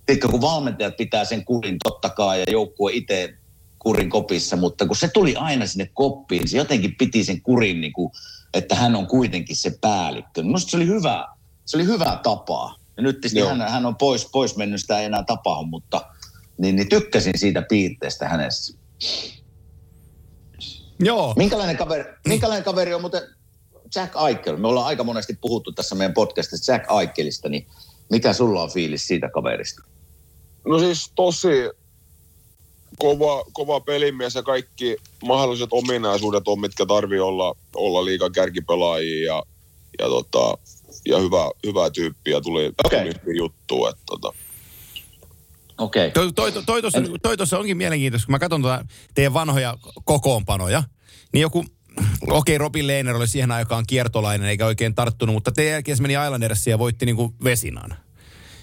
[0.06, 3.34] Tiedätkö, kun valmentajat pitää sen kurin totta kai ja joukkue itse
[3.80, 7.82] kurin kopissa, mutta kun se tuli aina sinne koppiin, niin se jotenkin piti sen kurin,
[7.82, 8.12] niin kuin,
[8.54, 10.44] että hän on kuitenkin se päällikkö.
[10.44, 11.28] Minusta se oli hyvä,
[11.66, 12.76] se oli hyvä tapa.
[12.98, 13.50] Ja nyt tietysti Joo.
[13.50, 16.02] hän, hän on pois, pois mennyt, sitä ei enää tapahdu, mutta
[16.58, 18.78] niin, niin tykkäsin siitä piirteestä hänessä.
[21.00, 21.34] Joo.
[21.38, 23.22] Minkälainen kaveri, minkälainen kaveri on muuten
[23.96, 24.58] Jack Eichel?
[24.58, 27.68] Me ollaan aika monesti puhuttu tässä meidän podcastissa Jack Eichelista, niin
[28.10, 29.84] mikä sulla on fiilis siitä kaverista?
[30.68, 31.48] No siis tosi
[33.00, 39.44] kova, kova pelimies ja kaikki mahdolliset ominaisuudet on, mitkä tarvii olla, olla liikan kärkipelaajia ja,
[40.00, 40.58] ja, tota,
[41.06, 43.86] ja hyvä, hyvä tyyppi ja tuli, hyvin juttu.
[43.86, 44.34] Että, tota.
[45.78, 46.08] Okei.
[46.08, 46.12] Okay.
[46.12, 50.84] Toi, toi, toi, tossa, toi tossa onkin mielenkiintoista, kun mä katson tuota teidän vanhoja kokoonpanoja,
[51.34, 55.72] niin joku, okei okay, Robin Lehner oli siihen aikaan kiertolainen eikä oikein tarttunut, mutta teidän
[55.72, 58.07] jälkeen se meni Islandersiin ja voitti niinku Vesinan.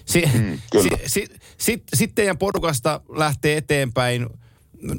[0.05, 4.27] Si, Mm, si, si, Sitten sit teidän porukasta lähtee eteenpäin.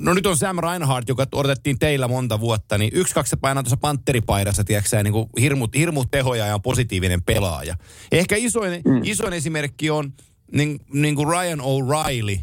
[0.01, 3.77] No nyt on Sam Reinhardt, joka odotettiin teillä monta vuotta, niin yksi, kaksi painaa tuossa
[3.77, 7.77] pantteripaidassa, tiedätkö niin kuin hirmut, hirmut tehoja ja on positiivinen pelaaja.
[8.13, 9.01] Ehkä isoin, mm.
[9.05, 10.13] isoin esimerkki on
[10.53, 12.41] niin, niin kuin Ryan O'Reilly.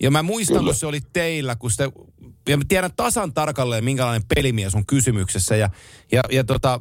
[0.00, 0.68] Ja mä muistan, Kyllä.
[0.68, 1.90] kun se oli teillä, kun sitä,
[2.48, 5.56] ja mä tiedän tasan tarkalleen, minkälainen pelimies on kysymyksessä.
[5.56, 5.70] Ja,
[6.12, 6.80] ja, ja tota,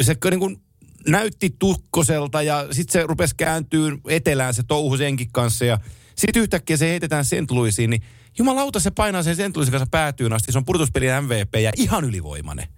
[0.00, 0.63] se niin kuin
[1.08, 5.78] näytti tukkoselta ja sitten se rupesi kääntyy etelään se touhu senkin kanssa ja
[6.16, 7.50] sitten yhtäkkiä se heitetään St.
[7.50, 8.02] Louisiin, niin
[8.38, 9.56] jumalauta se painaa sen St.
[9.56, 10.52] Louisin kanssa päätyyn asti.
[10.52, 12.68] Se on pudotuspelin MVP ja ihan ylivoimainen.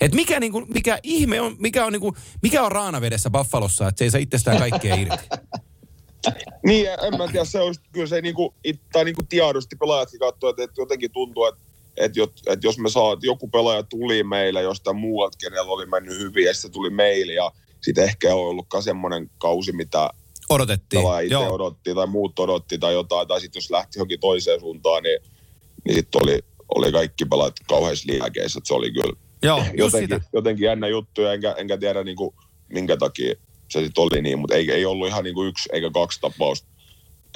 [0.00, 4.04] Et mikä, niinku, mikä ihme on, mikä on, niinku, mikä on raanavedessä Buffalossa, että se
[4.04, 5.16] ei saa itsestään kaikkea irti.
[6.66, 10.50] Niin, en mä tiedä, se olisi kyllä se niinku, it, tai niinku tiedosti pelaajatkin katsoo,
[10.50, 11.60] että, että jotenkin tuntuu, että
[11.96, 15.86] että, jot, että jos me saa, että joku pelaaja tuli meille jostain muualta, kenellä oli
[15.86, 20.10] mennyt hyvin, ja sitten tuli meille, ja sitten ehkä on ollutkaan semmoinen kausi, mitä
[20.48, 21.00] Odotettiin.
[21.00, 21.54] pelaaja itse Joo.
[21.54, 25.18] odotti, tai muut odotti, tai jotain, tai sitten jos lähti johonkin toiseen suuntaan, niin,
[25.84, 26.38] niin sitten oli,
[26.74, 29.12] oli kaikki pelaajat kauheissa liäkeissä, että se oli kyllä
[29.42, 30.28] Joo, jotenkin, sitä.
[30.32, 32.34] jotenkin jännä juttu, ja enkä, enkä tiedä niin kuin,
[32.68, 33.34] minkä takia
[33.68, 36.68] se sitten oli niin, mutta ei, ei ollut ihan niin kuin yksi eikä kaksi tapausta.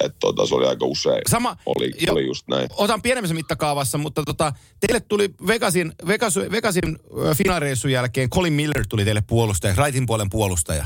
[0.05, 1.21] Että tota, se oli aika usein.
[1.29, 2.67] Sama, Oli, jo- oli just näin.
[2.77, 8.85] otan pienemmässä mittakaavassa, mutta tota, teille tuli Vegasin, Vegas, Vegasin ö, finaalireissun jälkeen Colin Miller
[8.89, 10.85] tuli teille puolustaja, rightin puolen puolustaja,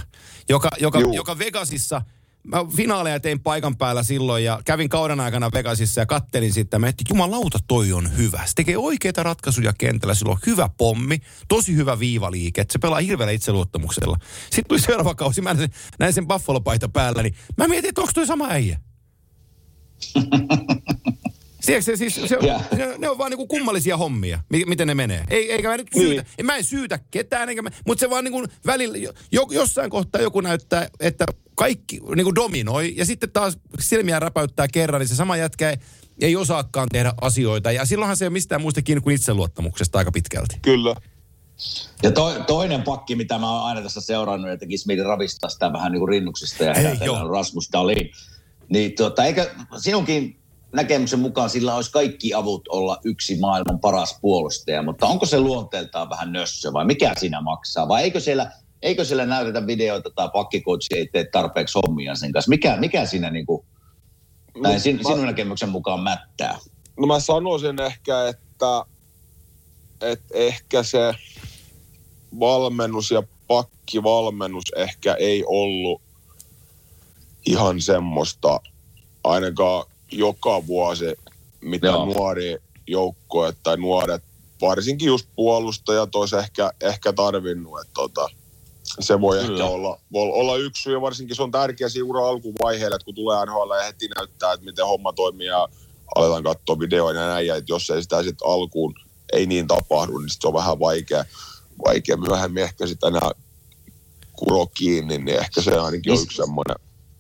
[0.50, 1.14] joka, joka, Juu.
[1.14, 2.02] joka Vegasissa,
[2.44, 6.80] mä finaaleja tein paikan päällä silloin ja kävin kauden aikana Vegasissa ja kattelin sitä.
[6.80, 8.44] Mä että jumalauta toi on hyvä.
[8.46, 13.32] Se tekee oikeita ratkaisuja kentällä, sillä on hyvä pommi, tosi hyvä viivaliike, se pelaa hirveällä
[13.32, 14.18] itseluottamuksella.
[14.44, 18.02] Sitten tuli seuraava kausi, mä näin sen, näin sen Buffalo-paita päällä, niin mä mietin, että
[18.02, 18.80] onko toi sama äijä.
[21.66, 22.64] Tiedätkö, se, siis, se, on, Jaa.
[22.78, 25.24] ne, ne on vaan niinku kummallisia hommia, mi- miten ne menee.
[25.30, 26.46] Ei, eikä mä nyt syytä, niin.
[26.46, 28.98] mä en syytä ketään, eikä mä, mutta se vaan niinku välillä,
[29.32, 31.26] jo, jossain kohtaa joku näyttää, että
[31.56, 35.78] kaikki niinku dominoi, ja sitten taas silmiä räpäyttää kerran, niin se sama jätkä ei,
[36.22, 40.12] ei osaakaan tehdä asioita, ja silloinhan se ei ole mistään muusta kiinni kuin itseluottamuksesta aika
[40.12, 40.60] pitkälti.
[40.62, 40.96] Kyllä.
[42.04, 45.74] Ja to, toinen pakki, mitä mä oon aina tässä seurannut ja tekisi mieli ravistaa sitä
[45.74, 46.74] vähän niin kuin rinnuksista ja
[47.12, 48.12] on Rasmus Dahlin.
[48.70, 50.40] Niin tuota, eikö sinunkin
[50.76, 56.10] näkemyksen mukaan sillä olisi kaikki avut olla yksi maailman paras puolustaja, mutta onko se luonteeltaan
[56.10, 57.88] vähän nössö vai mikä siinä maksaa?
[57.88, 58.52] Vai eikö siellä,
[58.82, 62.50] eikö siellä näytetä videoita tai pakkikoutsi ei tee tarpeeksi hommia sen kanssa?
[62.50, 63.66] Mikä, mikä siinä niin kuin,
[64.64, 66.58] näin sin, sinun näkemyksen mukaan mättää?
[67.00, 68.86] No mä sanoisin ehkä, että,
[70.02, 71.14] että ehkä se
[72.40, 76.02] valmennus ja pakkivalmennus ehkä ei ollut
[77.46, 78.60] ihan semmoista
[79.24, 81.06] ainakaan joka vuosi,
[81.62, 82.06] mitä Joo.
[82.06, 84.24] nuori joukkoja tai nuoret,
[84.62, 87.82] varsinkin just puolustajat olisi ehkä, ehkä tarvinnut.
[87.82, 88.30] Että tota,
[89.00, 89.54] se voi Kyllä.
[89.54, 93.06] ehkä olla, voi olla yksi syy, ja varsinkin se on tärkeä siinä ura alkuvaiheella, että
[93.06, 95.68] kun tulee NHL ja heti näyttää, että miten homma toimii ja
[96.16, 98.94] aletaan katsoa videoita ja näin, ja että jos ei sitä sitten alkuun
[99.34, 101.26] ei niin tapahdu, niin se on vähän vaikea,
[101.86, 103.32] vaikea myöhemmin ehkä sitä enää
[104.34, 106.76] kuro kiinni, niin ehkä se ainakin on yksi semmoinen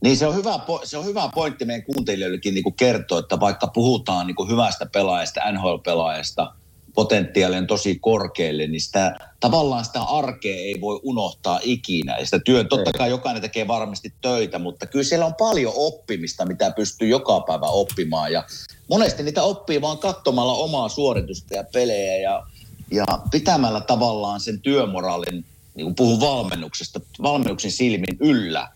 [0.05, 3.67] niin se on hyvä, se on hyvä pointti meidän kuuntelijoillekin niin kuin kertoa, että vaikka
[3.67, 6.53] puhutaan niin kuin hyvästä pelaajasta, NHL-pelaajasta,
[6.95, 12.17] potentiaalinen tosi korkealle, niin sitä, tavallaan sitä arkea ei voi unohtaa ikinä.
[12.17, 16.45] Ja sitä työn, totta kai jokainen tekee varmasti töitä, mutta kyllä siellä on paljon oppimista,
[16.45, 18.31] mitä pystyy joka päivä oppimaan.
[18.31, 18.43] Ja
[18.89, 22.43] monesti niitä oppii vaan katsomalla omaa suoritusta ja pelejä ja,
[22.91, 25.45] ja pitämällä tavallaan sen työmoraalin,
[25.75, 28.74] niin kuin puhun valmennuksesta, valmennuksen silmin yllä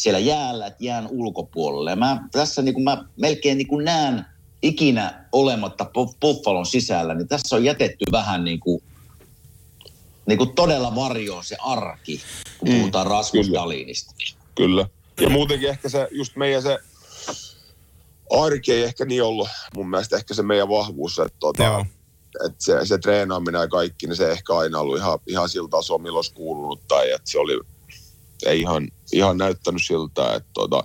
[0.00, 1.90] siellä jäällä, että jään ulkopuolelle.
[1.90, 4.24] Ja mä tässä niin kuin mä melkein niin kuin näen
[4.62, 5.90] ikinä olematta
[6.20, 8.82] Buffalon sisällä, niin tässä on jätetty vähän niin kuin,
[10.26, 12.20] niin kuin todella varjoon se arki,
[12.58, 13.60] kun mm, puhutaan Rasmus kyllä.
[13.60, 14.14] Dalinista.
[14.54, 14.86] Kyllä.
[15.20, 16.78] Ja muutenkin ehkä se, just meidän se
[18.44, 21.86] arki ei ehkä niin ollut mun mielestä ehkä se meidän vahvuus, että, tota,
[22.46, 26.02] että se, se treenaaminen ja kaikki, niin se ehkä aina ollut ihan, ihan sillä tasolla,
[26.02, 27.60] milloin olisi kuulunut tai että se oli
[28.46, 30.34] ei ihan, ihan näyttänyt siltä.
[30.34, 30.84] Että tota,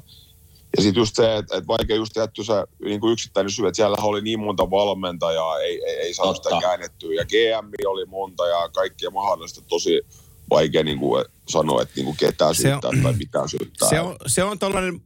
[0.78, 2.54] ja sitten just se, että, että vaikea just jätty se
[2.86, 6.50] niin kuin yksittäinen syy, että siellä oli niin monta valmentajaa, ei, ei, ei saanut sitä
[6.62, 7.14] käännettyä.
[7.14, 10.02] Ja GM oli monta ja kaikkia mahdollista tosi
[10.50, 13.90] vaikea niin kuin sanoa, että niin kuin ketään syyttää tai mitään syyttää.
[13.90, 15.02] Se on, se on tällainen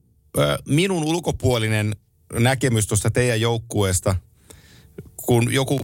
[0.68, 1.96] minun ulkopuolinen
[2.34, 4.16] näkemys tuosta teidän joukkueesta,
[5.16, 5.80] kun joku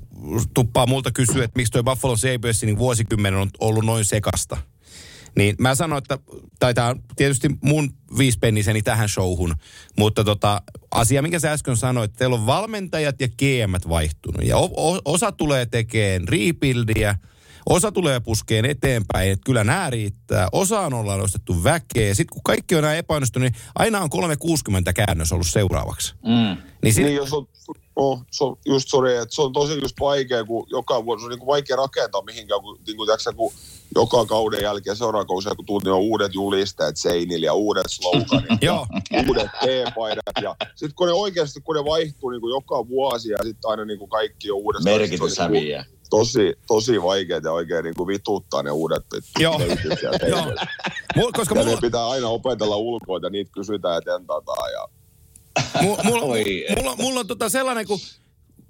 [0.53, 4.57] tuppaa multa kysyä, että miksi tuo Buffalo Sabresin niin vuosikymmenen on ollut noin sekasta–
[5.36, 6.19] niin mä sanoin, että
[6.59, 9.55] taitaa tietysti mun viispenniseni tähän showhun,
[9.97, 10.61] mutta tota,
[10.91, 14.47] asia, minkä sä äsken sanoit, että teillä on valmentajat ja GM vaihtunut.
[14.47, 17.15] Ja o- o- osa tulee tekemään rebuildia,
[17.69, 20.47] osa tulee puskeen eteenpäin, että kyllä nämä riittää.
[20.51, 22.13] Osaan ollaan nostettu väkeä.
[22.13, 26.13] Sitten kun kaikki on näin epäonnistunut, niin aina on 360 käännös ollut seuraavaksi.
[26.23, 26.63] Mm.
[26.83, 27.03] Niin, sit...
[27.03, 27.47] niin jos on
[27.95, 31.29] Oh, se on just sorry, että se on tosi just vaikea, kun joka vuosi on
[31.29, 33.53] niin kuin vaikea rakentaa mihinkään, kun, niin kuin, tiiäksä, kun
[33.95, 38.87] joka kauden jälkeen seuraava kausi, kun tunti on uudet julisteet seinillä ja uudet sloganit ja
[39.27, 40.35] uudet T-paidat.
[40.41, 43.85] Ja sitten kun ne oikeasti, kun ne vaihtuu niin kuin joka vuosi ja sitten aina
[43.85, 44.99] niin kuin kaikki on uudestaan.
[44.99, 45.83] Merkitys häviää.
[45.83, 49.03] Niin tosi, tosi vaikeaa ja oikein niin kuin vituttaa ne uudet
[49.39, 49.61] Joo.
[51.15, 51.31] Joo.
[51.33, 51.75] Koska ja mulla...
[51.75, 54.87] ne pitää aina opetella ulkoa ja niitä kysytään ja tentataan ja
[55.83, 56.25] mulla, mulla,
[56.75, 57.99] mulla, mulla on tota sellainen, kun,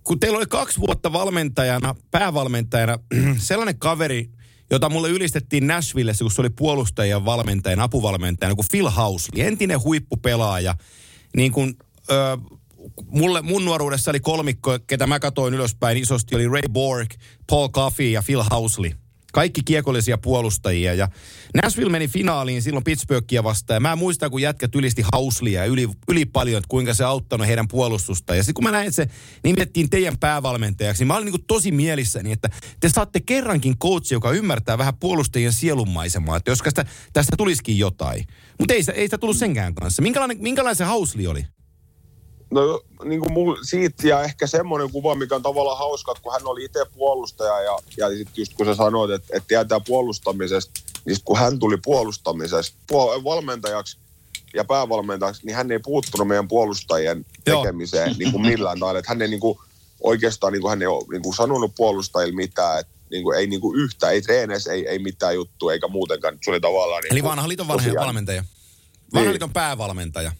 [0.03, 2.99] kun teillä oli kaksi vuotta valmentajana, päävalmentajana,
[3.37, 4.29] sellainen kaveri,
[4.71, 10.75] jota mulle ylistettiin Nashvillessä, kun se oli puolustajan valmentajana, apuvalmentajana, kuin Phil Housley, entinen huippupelaaja.
[11.35, 11.75] Niin kun,
[12.11, 12.37] ö,
[13.07, 17.09] mulle, mun nuoruudessa oli kolmikko, ketä mä katoin ylöspäin isosti, oli Ray Borg,
[17.49, 18.91] Paul Coffey ja Phil Housley.
[19.35, 20.93] Kaikki kiekollisia puolustajia.
[20.93, 21.07] Ja
[21.63, 23.75] Nashville meni finaaliin silloin Pittsburghia vastaan.
[23.75, 27.67] Ja mä muistan, kun jätkät ylisti Hauslia yli, yli paljon, että kuinka se auttanut heidän
[27.67, 28.35] puolustusta.
[28.35, 29.09] Ja sitten kun mä näin, että se
[29.43, 34.31] nimettiin teidän päävalmentajaksi, niin mä olin niin tosi mielissäni, että te saatte kerrankin coachi, joka
[34.31, 36.37] ymmärtää vähän puolustajien sielunmaisemaa.
[36.37, 38.25] Että jos tästä, tästä tulisikin jotain.
[38.59, 40.01] Mutta ei, ei sitä tullut senkään kanssa.
[40.01, 41.45] Minkälainen, minkälainen se Hausli oli?
[42.55, 46.33] No niin kuin mul, siitä ja ehkä semmoinen kuva, mikä on tavallaan hauska, että kun
[46.33, 50.81] hän oli itse puolustaja ja, ja sitten just kun sä sanoit, että, että tietää puolustamisesta,
[51.05, 53.97] niin kun hän tuli puolustamisesta puol- valmentajaksi
[54.53, 58.15] ja päävalmentajaksi, niin hän ei puuttunut meidän puolustajien tekemiseen Joo.
[58.19, 58.99] niin kuin millään tavalla.
[58.99, 59.59] Että hän ei niin kuin,
[60.01, 63.47] oikeastaan niin kuin, hän ei ole niin kuin sanonut puolustajille mitään, että niin kuin, ei
[63.47, 66.37] niin kuin yhtä, ei treeneissä, ei, ei mitään juttua eikä muutenkaan.
[66.43, 67.03] Se oli tavallaan...
[67.03, 68.43] Niin Eli vanha liiton vanha valmentaja.
[69.13, 69.31] Vanha niin.
[69.31, 70.31] liiton päävalmentaja.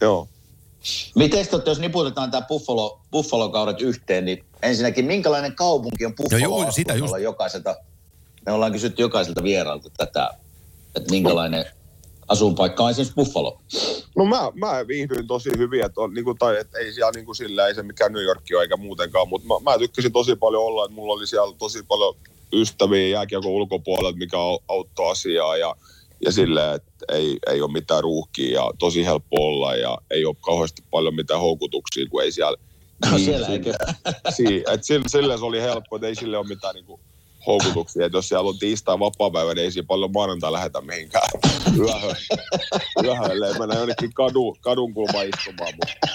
[0.00, 0.28] Joo.
[1.14, 6.40] Miten tot, jos niputetaan tämä Buffalo, Buffalo-kaudet yhteen, niin ensinnäkin minkälainen kaupunki on Buffalo?
[6.40, 7.14] No joo, sitä just.
[7.20, 7.76] Jokaiselta,
[8.46, 10.30] me ollaan kysytty jokaiselta vieraalta tätä,
[10.96, 11.64] että minkälainen
[12.28, 13.60] asuinpaikka on esimerkiksi Buffalo.
[14.16, 17.24] No mä, mä viihdyin tosi hyvin, että, on, niin kuin, tai, että ei siellä niin
[17.26, 20.36] kuin sillä, ei se mikään New York ole eikä muutenkaan, mutta mä, mä tykkäsin tosi
[20.36, 22.16] paljon olla, että mulla oli siellä tosi paljon
[22.52, 25.76] ystäviä jääkiekon ulkopuolelta, mikä au- auttoi asiaa ja,
[26.24, 30.36] ja silleen, että ei, ei ole mitään ruuhkia ja tosi helppo olla ja ei ole
[30.40, 32.56] kauheasti paljon mitään houkutuksia, kun ei siellä...
[33.10, 33.72] No siellä eikö?
[34.36, 37.00] Si, et sille, sille se oli helppo, että ei sille ole mitään niinku
[37.46, 38.06] houkutuksia.
[38.06, 41.28] Että jos siellä on tiistai vapaa-päivä, niin ei siinä paljon maanantai lähetä mihinkään
[41.78, 42.16] yöhön.
[43.04, 45.74] Yöhön, ei mennä jonnekin kadu, kadun kulmaan istumaan.
[45.74, 46.08] Mutta.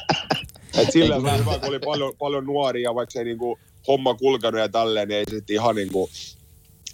[0.81, 4.13] Et sillä se oli hyvä, kun oli paljon, paljon nuoria, vaikka se ei niinku homma
[4.13, 6.09] kulkenut ja tälleen, niin ei sitten ihan niinku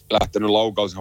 [0.09, 0.97] lähtenyt laukalla se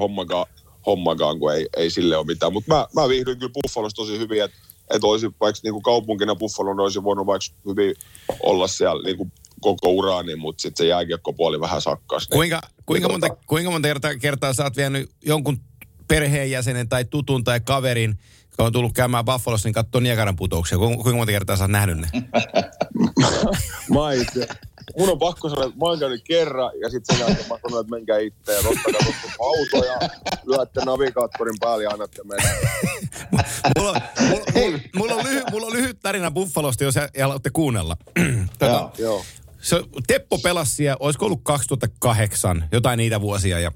[0.86, 2.52] hommakaan, kun ei, ei sille ole mitään.
[2.52, 4.56] Mutta mä, mä viihdyin kyllä Buffalossa tosi hyvin, että
[4.90, 7.94] et olisi vaikka niinku kaupunkina Buffalon olisi voinut vaikka hyvin
[8.42, 9.30] olla siellä niinku
[9.60, 12.30] koko uraani, mutta sitten se jääkiekkopuoli vähän sakkas.
[12.30, 15.60] Niin, Kuinka, kuinka, niin monta, kuinka monta kertaa, kertaa sä oot vienyt jonkun
[16.08, 18.18] perheenjäsenen tai tutun tai kaverin,
[18.50, 20.78] joka on tullut käymään Buffalossa, niin katsoo Niagaran putouksia.
[20.78, 22.08] Kuinka, kuinka monta kertaa sä oot nähnyt ne?
[23.94, 24.48] Mä itse,
[24.98, 27.80] mun on pakko sanoa, että mä oon käynyt kerran ja sitten sen jälkeen mä sanon,
[27.80, 30.08] että menkää itse ja ottakaa tuosta auto ja
[30.46, 32.50] lyötte navigaattorin päälle ja annatte mennä.
[33.78, 37.96] mulla, on, mulla, mulla, mulla, on lyhy, mulla on lyhyt tarina Buffalosta, jos haluatte kuunnella.
[38.58, 38.92] Tota, Joo.
[38.98, 39.24] Joo.
[39.60, 43.72] se, Teppo pelasi siellä, olisiko ollut 2008, jotain niitä vuosia ja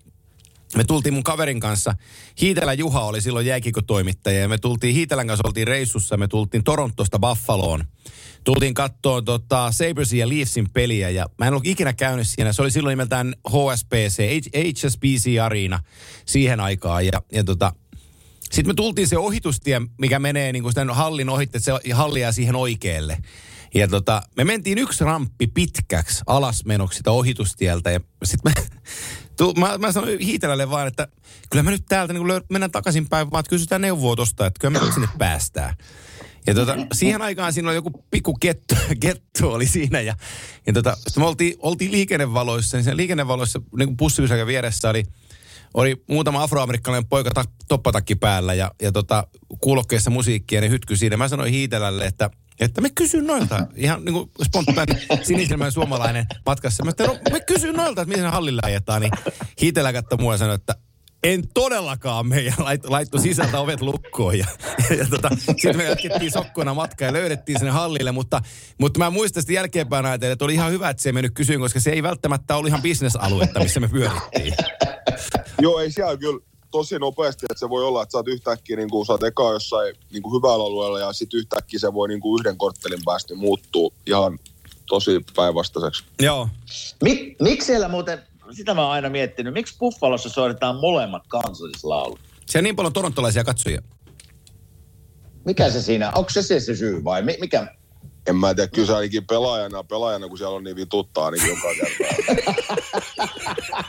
[0.76, 1.94] me tultiin mun kaverin kanssa,
[2.40, 7.18] Hiitelä Juha oli silloin jääkikotoimittaja ja me tultiin Hiitelän kanssa, oltiin reissussa, me tultiin Torontosta
[7.18, 7.84] Buffaloon.
[8.48, 12.52] Tultiin kattoon tota, Sabersin ja Leafsin peliä ja mä en ollut ikinä käynyt siinä.
[12.52, 14.22] Se oli silloin nimeltään HSBC,
[14.56, 15.82] HSBC Arena
[16.26, 17.72] siihen aikaan ja, ja tota,
[18.42, 22.32] sitten me tultiin se ohitustie, mikä menee niin kuin sitä hallin ohitte, se halli jää
[22.32, 23.18] siihen oikealle.
[23.74, 27.90] Ja tota, me mentiin yksi ramppi pitkäksi alasmenoksi sitä ohitustieltä.
[27.90, 28.66] Ja sitten me,
[29.38, 31.08] tu, mä, mä sanoin Hiitelälle vaan, että
[31.50, 34.80] kyllä me nyt täältä niin löy- mennään takaisinpäin, vaan että kysytään neuvoa tosta, että kyllä
[34.80, 35.74] me sinne päästään.
[36.48, 40.14] Ja tota, siihen aikaan siinä oli joku pikku kettu, kettu oli siinä ja,
[40.66, 45.04] ja tota, sitten me oltiin, oltiin liikennevaloissa, niin siinä liikennevaloissa niin bussipysäkän vieressä oli,
[45.74, 49.26] oli muutama afroamerikkalainen poika ta- toppatakki päällä ja, ja tota,
[49.60, 51.16] kuulokkeessa musiikkia, ne hytky siinä.
[51.16, 52.30] Mä sanoin Hiitelälle, että,
[52.60, 56.84] että me kysyn noilta, ihan niin kuin spontaani sinisilmäinen suomalainen matkassa.
[56.84, 59.12] Mä no, me kysyn noilta, että miten hallilla ajetaan, niin
[59.60, 60.74] Hiitelä katsoi mua ja sanoi, että
[61.22, 64.38] en todellakaan me ja lait, laittoi sisältä ovet lukkoon.
[64.38, 64.46] Ja,
[64.98, 68.42] ja tota, sitten me jatkettiin sokkona matkaa ja löydettiin sinne hallille, mutta,
[68.78, 71.60] mutta mä muistan sitten jälkeenpäin ajatellen, että oli ihan hyvä, että se ei mennyt kysyyn,
[71.60, 74.54] koska se ei välttämättä ollut ihan bisnesaluetta, missä me pyörittiin.
[75.62, 76.40] Joo, ei siellä kyllä
[76.70, 79.52] tosi nopeasti, että se voi olla, että sä oot yhtäkkiä, niin kuin, sä oot eka
[79.52, 83.34] jossain niin kuin hyvällä alueella ja sitten yhtäkkiä se voi niin kuin yhden korttelin päästä
[83.34, 84.38] niin muuttuu ihan
[84.88, 86.04] tosi päinvastaiseksi.
[86.22, 86.48] Joo.
[87.02, 88.22] Mik, miksi siellä muuten,
[88.52, 92.20] sitä mä oon aina miettinyt, miksi Buffalossa soitetaan molemmat kansallislaulut?
[92.46, 93.82] Siellä on niin paljon torontolaisia katsojia.
[95.44, 97.77] Mikä se siinä, onko se se, se syy vai mi, mikä?
[98.28, 101.68] En mä tiedä, kyllä se ainakin pelaajana, pelaajana kun siellä on niin vituttaa ainakin joka
[101.74, 102.04] kerta.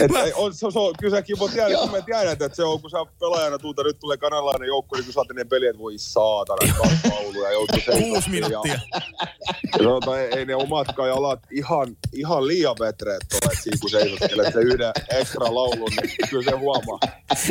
[0.00, 2.64] Et, ei, on, se, se on, kyllä säkin voi tiedä, kun me tiedät, että se
[2.64, 5.70] on, kun sä pelaajana tuuta, nyt tulee kanalainen joukko, niin kun sä oot ennen peliä,
[5.70, 8.72] että voi saatana, kaksi lauluja, joutuu Kuusi minuuttia.
[8.72, 9.00] Ja,
[9.72, 13.90] ja sanotaan, ei, ei ne omatkaan jalat ihan, ihan liian vetreet ole, että siinä kun
[13.90, 16.98] seisottelet se yhden ekstra laulun, niin kyllä se huomaa.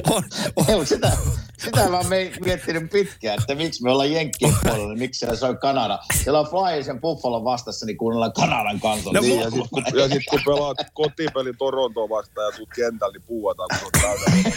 [0.10, 0.24] On,
[0.56, 0.66] on.
[0.68, 1.12] Ei, sitä,
[1.58, 5.36] sitä mä oon me- miettinyt pitkään, että miksi me ollaan Jenkkien puolella, niin miksi siellä
[5.36, 6.00] soi Kanada.
[6.24, 9.14] Siellä on Flyers ja Buffalo vastassa, niin kuunnellaan Kanadan kansallista.
[9.14, 13.14] No, Niin, ja sitten kun, ja sit, kun pelaat kotipelin Torontoa vastaan ja tuut kentällä,
[13.14, 14.48] niin puuataan, kun on täynnä.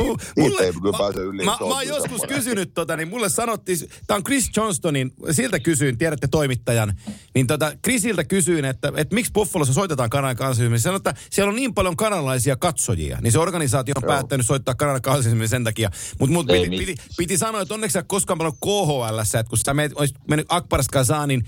[0.00, 1.44] Mu- Niitä ei kyllä pääse yli.
[1.44, 5.98] Mä, mä oon joskus kysynyt tota, niin mulle sanottiin, tää on Chris Johnstonin, siltä kysyin,
[5.98, 6.94] tiedätte toimittajan,
[7.34, 10.80] niin tota, Chrisiltä kysyin, että, että miksi Buffalossa soitetaan Kanadan kansallismiin.
[10.80, 14.08] Sanoin, että siellä on niin paljon kanadalaisia katsojia, niin se organisaatio on Joo.
[14.16, 15.90] päättänyt soittaa Kanadan kansallismiin sen takia.
[16.18, 19.05] Mutta mut Ei piti, piti, piti, sanoa, että onneksi koskaan pelannut KHL,
[19.40, 21.44] että kun sä menet, olisit mennyt Akbars Kazanin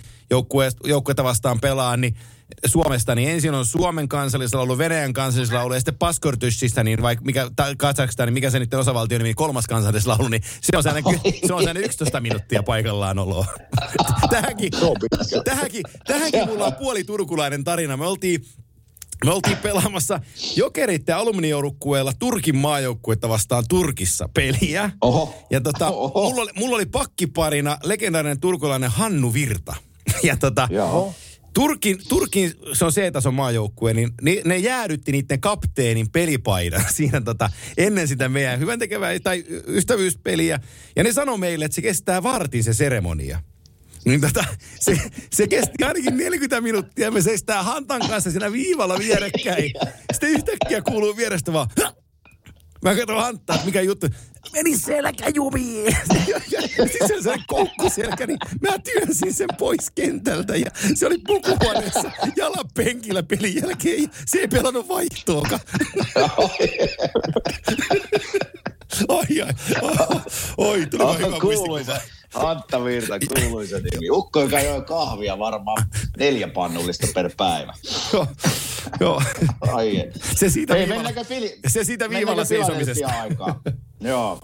[0.84, 2.16] joukkuetta vastaan pelaa, niin
[2.66, 7.74] Suomesta, niin ensin on Suomen kansallislaulu, Venäjän kansallislaulu ja sitten Paskortyshistä, niin vaikka mikä, ta-
[7.76, 11.60] Kazakstan, niin mikä se nyt osavaltio nimi, kolmas kansallislaulu, niin se on sellainen, se on
[11.60, 13.46] sellainen 11 minuuttia paikallaan oloa.
[14.30, 14.70] tähänkin,
[15.44, 17.96] tähänkin, tähänkin mulla on puoli turkulainen tarina.
[17.96, 18.44] Me oltiin
[19.24, 20.20] me oltiin pelaamassa
[20.56, 24.90] jokerit ja alumnijoukkueella Turkin maajoukkuetta vastaan Turkissa peliä.
[25.00, 25.34] Oho.
[25.50, 26.28] Ja tota, Oho.
[26.28, 29.74] mulla oli, mulla oli pakkiparina legendaarinen turkulainen Hannu Virta.
[30.22, 30.68] Ja tota.
[31.54, 37.50] Turkin, Turkin, se on C-tason maajoukkue, niin ne, ne jäädytti niiden kapteenin pelipaidan siinä tota,
[37.76, 40.60] ennen sitä meidän hyvän tekevää tai ystävyyspeliä.
[40.96, 43.42] Ja ne sanoi meille, että se kestää vartin se seremonia.
[44.08, 44.44] Niin tota,
[44.80, 44.98] se,
[45.32, 47.10] se kesti ainakin 40 minuuttia.
[47.10, 49.72] Me seistään Hantan kanssa siinä viivalla vierekkäin.
[50.12, 51.68] Sitten yhtäkkiä kuuluu vierestä vaan...
[51.82, 51.92] "Hä!
[52.82, 54.06] Mä katson Anttaa, että mikä juttu.
[54.52, 55.96] Meni selkä jumiin.
[56.76, 62.10] siis se on sellainen koukkuselkä, niin mä työnsin sen pois kentältä ja se oli pukuhuoneessa
[62.36, 64.02] jalan penkillä pelin jälkeen.
[64.02, 65.60] Ja se ei pelannut vaihtoakaan.
[69.08, 69.52] ai ai.
[70.56, 71.92] Oi, tuli vaan hyvä kuuluisa.
[71.92, 72.17] muistikuva.
[72.38, 74.10] Antta Virta, kuuluisa nimi.
[74.10, 75.86] Ukko, joka joi kahvia varmaan
[76.18, 77.74] neljä pannullista per päivä.
[78.12, 78.26] Joo,
[79.00, 79.22] Joo.
[79.60, 81.58] Ai, Se siitä Hei, viivalla- Fili...
[81.66, 83.06] se siitä viivalla seisomisesta.
[83.08, 83.60] Philadelphia-aikaan?
[84.00, 84.40] Joo.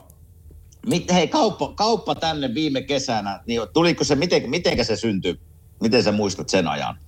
[0.87, 5.41] Mit, hei, kauppa, kauppa tänne viime kesänä, niin tuliko se, miten, mitenkä se syntyi?
[5.81, 6.99] Miten sä muistat sen ajan?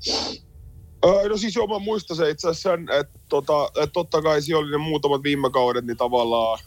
[1.29, 4.63] No siis joo, mä muistan se itse asiassa sen, että tota, et totta kai siellä
[4.63, 6.59] oli ne muutamat viime kaudet, niin tavallaan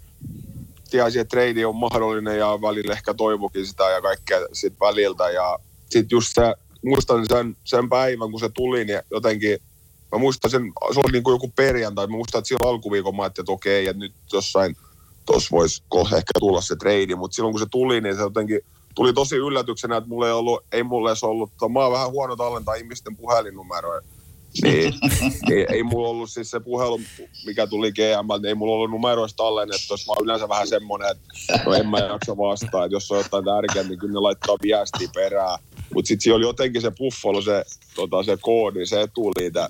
[0.90, 5.30] tiesi, että trade on mahdollinen ja välillä ehkä toivokin sitä ja kaikkea sit väliltä.
[5.30, 5.60] Ja
[5.90, 9.58] sitten just se, muistan sen, sen päivän, kun se tuli, niin jotenkin,
[10.12, 13.24] mä muistan sen, se oli niin kuin joku perjantai, mä muistan, että silloin alkuviikon mä
[13.24, 14.76] ajattelin, että okei, että nyt jossain
[15.26, 18.60] tuossa voisi ehkä tulla se trade, mutta silloin kun se tuli, niin se jotenkin
[18.96, 22.76] tuli tosi yllätyksenä, että mulla ei ollut, ei edes ollut, mä oon vähän huono tallentaa
[22.76, 24.02] ihmisten puhelinnumeroja.
[24.64, 24.94] Niin,
[25.50, 27.02] niin, ei mulla ollut siis se puhelu,
[27.46, 31.64] mikä tuli GM, niin ei mulla ollut numeroista tallennettu, mä oon yleensä vähän semmonen, että
[31.66, 35.08] no en mä jaksa vastaa, että jos on jotain tärkeää, niin kyllä ne laittaa viestiä
[35.14, 35.60] perään.
[35.94, 37.64] Mutta sitten siellä oli jotenkin se buffalo, se,
[37.96, 39.68] tota, se koodi, se etuliite,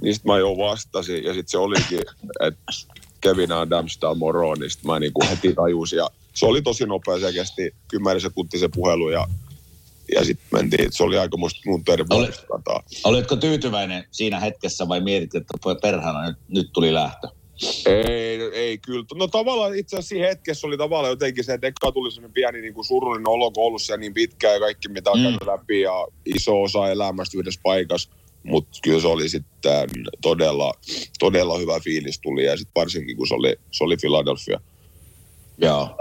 [0.00, 2.00] niin sit mä jo vastasin, ja sitten se olikin,
[2.40, 2.72] että
[3.20, 7.20] Kevin Adams täällä moro, niin sit mä niinku heti tajusin, ja se oli tosi nopea,
[7.20, 9.26] se kesti 10 sekuntia se puhelu, ja
[10.14, 12.82] ja sitten mentiin, että se oli aika musta mun terveysrataa.
[13.04, 17.28] Olitko tyytyväinen siinä hetkessä vai mietit, että perhana, nyt, nyt tuli lähtö?
[17.86, 19.04] Ei, ei kyllä.
[19.14, 22.60] No tavallaan itse asiassa siinä hetkessä oli tavallaan jotenkin se, että eka tuli sellainen pieni
[22.60, 25.46] niin kuin surullinen olo, kun ollut siellä niin pitkään ja kaikki mitä on Mm.
[25.46, 28.10] läpi ja iso osa elämästä yhdessä paikassa.
[28.42, 29.88] Mutta kyllä se oli sitten
[30.22, 30.74] todella,
[31.18, 34.60] todella hyvä fiilis tuli ja sitten varsinkin kun se oli, se oli Philadelphia.
[35.58, 35.96] Joo.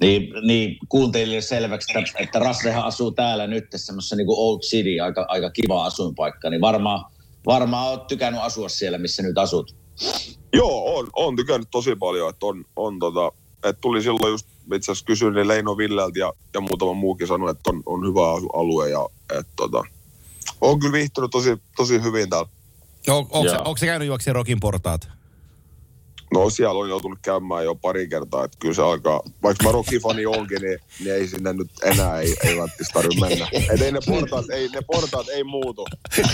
[0.00, 5.00] Niin, niin kuuntelijoille selväksi, että, että Rassehan asuu täällä nyt semmoisessa niin kuin Old City,
[5.00, 7.04] aika, aika kiva asuinpaikka, niin varmaan,
[7.46, 9.76] varmaan oot tykännyt asua siellä, missä nyt asut.
[10.52, 14.92] Joo, on, on tykännyt tosi paljon, että on, on tota, että tuli silloin just itse
[14.92, 18.20] asiassa kysyin niin Leino Villeltä ja, ja muutama muukin sanoi, että on, on hyvä
[18.60, 19.82] alue ja että tota,
[20.60, 22.48] on kyllä viihtynyt tosi, tosi hyvin täällä.
[23.08, 23.58] O, onko, se, Joo.
[23.58, 25.15] onko se käynyt juokseen Rokin portaat?
[26.32, 30.26] No siellä on joutunut käymään jo pari kertaa, että kyllä se alkaa, vaikka mä Rocky-fani
[30.26, 33.48] onkin, niin, niin ei sinne nyt enää ei, ei välttämättä tarvitse mennä.
[33.74, 35.86] Et ei ne portaat, ei, ne portaat ei muutu.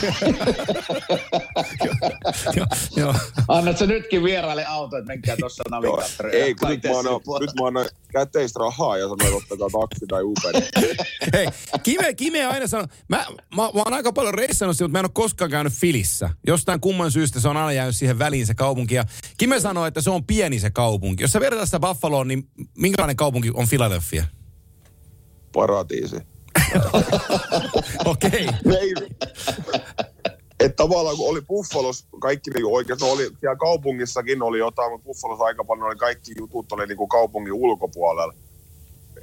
[2.56, 2.66] Joo,
[2.96, 3.14] joo.
[3.48, 6.42] Annat sä nytkin vieraille auto, että menkää tuossa Joo, navigaattoriin.
[6.44, 10.06] ei, kun nyt mä, annan, nyt mä annan käteistä rahaa ja sanon, että ottakaa taksi
[10.06, 10.62] tai Uber.
[11.34, 11.46] Hei,
[11.82, 13.26] Kime, Kime aina sanoo, mä,
[13.56, 16.30] mä, mä oon aika paljon reissannut mutta mä en ole koskaan käynyt Filissä.
[16.46, 18.94] Jostain kumman syystä se on aina jäänyt siihen väliin se kaupunki.
[18.94, 19.04] Ja
[19.38, 21.22] Kime sanoo, että se on pieni se kaupunki.
[21.22, 24.24] Jos sä vertaat sitä Buffaloon, niin minkälainen kaupunki on Philadelphia?
[25.52, 26.16] Paratiisi.
[28.04, 28.48] Okei.
[28.80, 28.94] ei,
[30.60, 35.04] että tavallaan kun oli Buffalos, kaikki niinku oikein, no oli siellä kaupungissakin oli jotain, mutta
[35.04, 38.34] Buffalos aika paljon oli kaikki jutut oli niinku kaupungin ulkopuolella.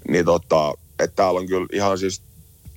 [0.08, 2.22] Niin tota, että täällä on kyllä ihan siis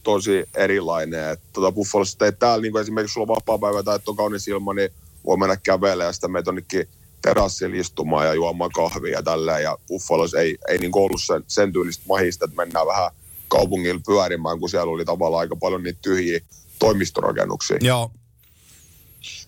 [0.03, 1.29] tosi erilainen.
[1.29, 4.75] Että tota Buffalossa, että täällä niinku esimerkiksi sulla on vapaa-päivä tai että on kaunis ilma,
[4.75, 4.91] niin
[5.25, 6.89] voi mennä kävelemään ja sitten meitä onnekin
[7.23, 9.63] terassilla istumaan ja juomaan kahvia ja tälleen.
[9.63, 13.11] Ja Buffalos ei, ei niinku ollut sen, sen tyylistä mahista, että mennään vähän
[13.49, 16.41] kaupungilla pyörimään, kun siellä oli tavallaan aika paljon niitä tyhjiä
[16.79, 17.77] toimistorakennuksia.
[17.81, 18.11] Joo.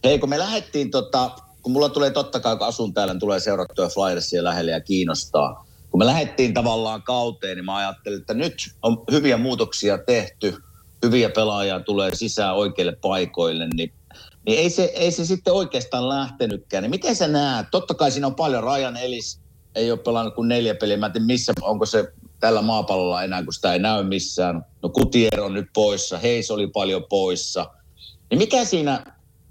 [0.04, 1.30] Hei, kun me lähdettiin, tota,
[1.62, 5.66] kun mulla tulee totta kai, kun asun täällä, niin tulee seurattua Flyersia lähelle ja kiinnostaa.
[5.90, 10.56] Kun me lähdettiin tavallaan kauteen, niin mä ajattelin, että nyt on hyviä muutoksia tehty,
[11.02, 13.92] hyviä pelaajia tulee sisään oikeille paikoille, niin,
[14.46, 16.82] niin ei, se, ei se sitten oikeastaan lähtenytkään.
[16.82, 17.66] Niin miten sä näet?
[17.70, 18.62] Totta kai siinä on paljon.
[18.62, 19.40] Ryan Ellis
[19.74, 20.96] ei ole pelannut kuin neljä peliä.
[20.96, 24.64] Mä en tiedä, missä, onko se tällä maapallolla enää, kun sitä ei näy missään.
[24.82, 27.70] No Kutier on nyt poissa, Heis oli paljon poissa.
[28.30, 29.04] Niin mikä siinä,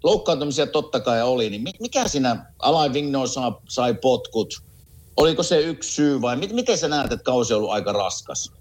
[0.03, 4.53] loukkaantumisia totta kai oli, niin mi- mikä siinä, Alain Vigno sai, sai potkut,
[5.17, 8.51] oliko se yksi syy vai mit, miten sä näet, että kausi on ollut aika raskas?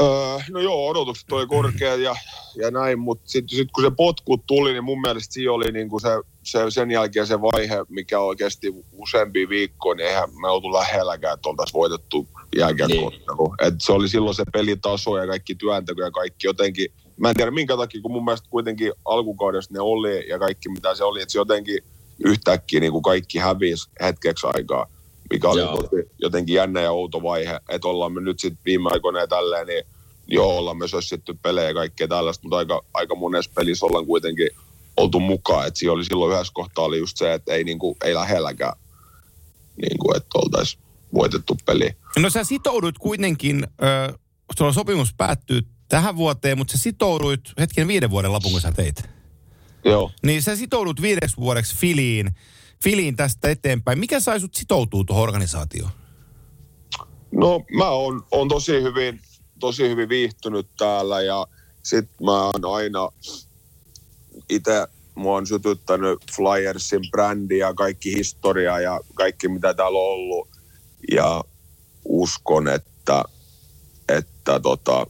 [0.00, 2.14] Öö, no joo, odotukset oli korkeat ja,
[2.56, 5.98] ja näin, mutta sitten sit kun se potkut tuli, niin mun mielestä siinä oli niinku
[5.98, 6.08] se,
[6.42, 11.48] se, sen jälkeen se vaihe, mikä oikeasti useampi viikko, niin eihän me oltu lähelläkään, että
[11.48, 13.54] oltaisiin voitettu jääkiekkoottelu.
[13.62, 16.86] Et se oli silloin se pelitaso ja kaikki työnteko ja kaikki jotenkin,
[17.16, 20.94] mä en tiedä minkä takia, kun mun mielestä kuitenkin alkukaudesta ne oli ja kaikki mitä
[20.94, 21.78] se oli, että se jotenkin
[22.24, 24.86] yhtäkkiä niin kuin kaikki hävisi hetkeksi aikaa,
[25.34, 29.20] mikä oli tosi jotenkin jännä ja outo vaihe, että ollaan me nyt sitten viime aikoina
[29.20, 29.84] ja tälleen, niin
[30.26, 34.48] joo, ollaan me sössitty pelejä ja kaikkea tällaista, mutta aika, aika monessa pelissä ollaan kuitenkin
[34.96, 38.72] oltu mukaan, että oli silloin yhdessä kohtaa oli just se, että ei, niinku, ei lähelläkään.
[39.76, 40.82] niin kuin, että oltaisiin
[41.14, 41.90] voitettu peli.
[42.18, 44.18] No sä sitouduit kuitenkin, ö,
[44.58, 49.02] sulla sopimus päättyy tähän vuoteen, mutta sä sitouduit hetken viiden vuoden lapun, kun sä teit.
[49.84, 50.10] Joo.
[50.22, 52.30] Niin sä sitoudut viideksi vuodeksi Filiin,
[52.84, 53.98] Filiin tästä eteenpäin.
[53.98, 55.90] Mikä sai sut sitoutua tuohon organisaatioon?
[57.32, 59.20] No mä oon, oon tosi hyvin,
[59.60, 61.46] tosi hyvin viihtynyt täällä ja
[61.82, 63.08] sit mä oon aina
[64.48, 70.48] itse mua on sytyttänyt Flyersin brändi ja kaikki historia ja kaikki mitä täällä on ollut.
[71.12, 71.44] Ja
[72.04, 73.24] uskon, että,
[74.08, 75.06] että tota,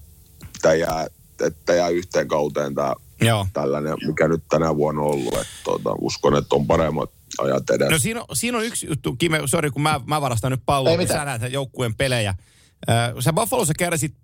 [0.62, 1.06] tämä jää,
[1.46, 3.46] että jää yhteen kauteen tämä Joo.
[3.52, 5.34] tällainen, mikä nyt tänä vuonna on ollut.
[5.34, 7.92] Että tota, uskon, että on paremmat ajat edessä.
[7.92, 10.64] No siinä on, siinä on yksi juttu, Kime, sori kun mä, mä varastan nyt Ei
[10.66, 11.20] palloa, kun mitään.
[11.20, 12.30] sä näet joukkueen pelejä.
[12.30, 14.14] Äh, sä Buffalossa kärsit,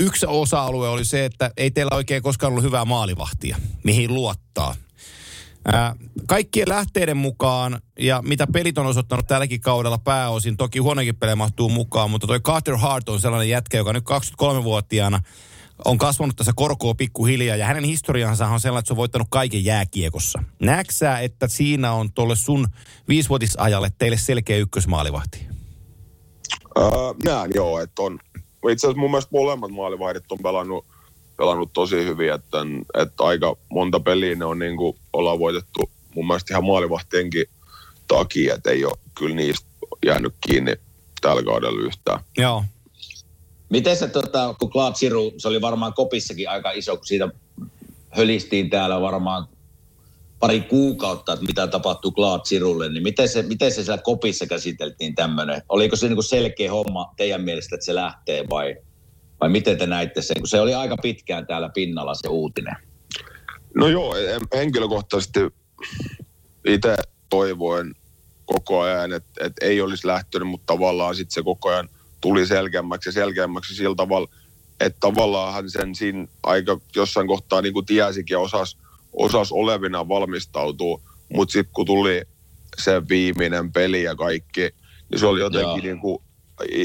[0.00, 4.74] yksi osa-alue oli se, että ei teillä oikein koskaan ollut hyvää maalivahtia, mihin luottaa.
[6.26, 11.68] Kaikkien lähteiden mukaan, ja mitä pelit on osoittanut tälläkin kaudella pääosin, toki huonokin pelejä mahtuu
[11.68, 15.20] mukaan, mutta toi Carter Hart on sellainen jätkä, joka nyt 23-vuotiaana
[15.84, 19.64] on kasvanut tässä korkoa pikkuhiljaa, ja hänen historiansa on sellainen, että se on voittanut kaiken
[19.64, 20.42] jääkiekossa.
[20.60, 22.68] Näetkö sä, että siinä on tuolle sun
[23.08, 25.46] viisivuotisajalle teille selkeä ykkösmaalivahti?
[26.78, 26.84] Öö,
[27.24, 28.18] näen joo, että on.
[28.70, 30.84] Itse asiassa mun mielestä molemmat maalivahdit on pelannut,
[31.36, 32.58] pelannut tosi hyvin, että,
[32.94, 37.46] että aika monta peliä ne on niin kuin, ollaan voitettu mun mielestä ihan maalivahtienkin
[38.08, 39.66] takia, että ei ole kyllä niistä
[40.06, 40.76] jäänyt kiinni
[41.20, 42.20] tällä kaudella yhtään.
[42.38, 42.64] Joo.
[43.70, 47.28] Miten se, tota, kun Claude Siru, se oli varmaan kopissakin aika iso, kun siitä
[48.10, 49.48] hölistiin täällä varmaan
[50.40, 55.14] pari kuukautta, että mitä tapahtuu Claude Sirulle, niin miten se, miten se siellä kopissa käsiteltiin
[55.14, 55.62] tämmöinen?
[55.68, 58.76] Oliko se niin selkeä homma teidän mielestä, että se lähtee vai,
[59.40, 60.36] vai miten te näitte sen?
[60.38, 62.76] Kun se oli aika pitkään täällä pinnalla se uutinen.
[63.74, 65.40] No joo, en- henkilökohtaisesti
[66.66, 66.96] itse
[67.28, 67.94] toivoin
[68.44, 71.88] koko ajan, että, että ei olisi lähtenyt, mutta tavallaan sitten se koko ajan
[72.20, 74.28] tuli selkeämmäksi ja selkeämmäksi sillä tavalla,
[74.80, 78.76] että tavallaan sen siinä aika jossain kohtaa niin kuin tiesikin ja osasi
[79.12, 81.00] osas olevina valmistautua,
[81.34, 82.22] mutta sitten kun tuli
[82.78, 84.70] se viimeinen peli ja kaikki,
[85.10, 86.18] niin se oli jotenkin niin kuin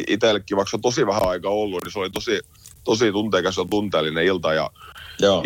[0.08, 2.40] itsellekin, vaikka se on tosi vähän aika ollut, niin se oli tosi,
[2.84, 4.70] tosi tunteikas ja tunteellinen ilta ja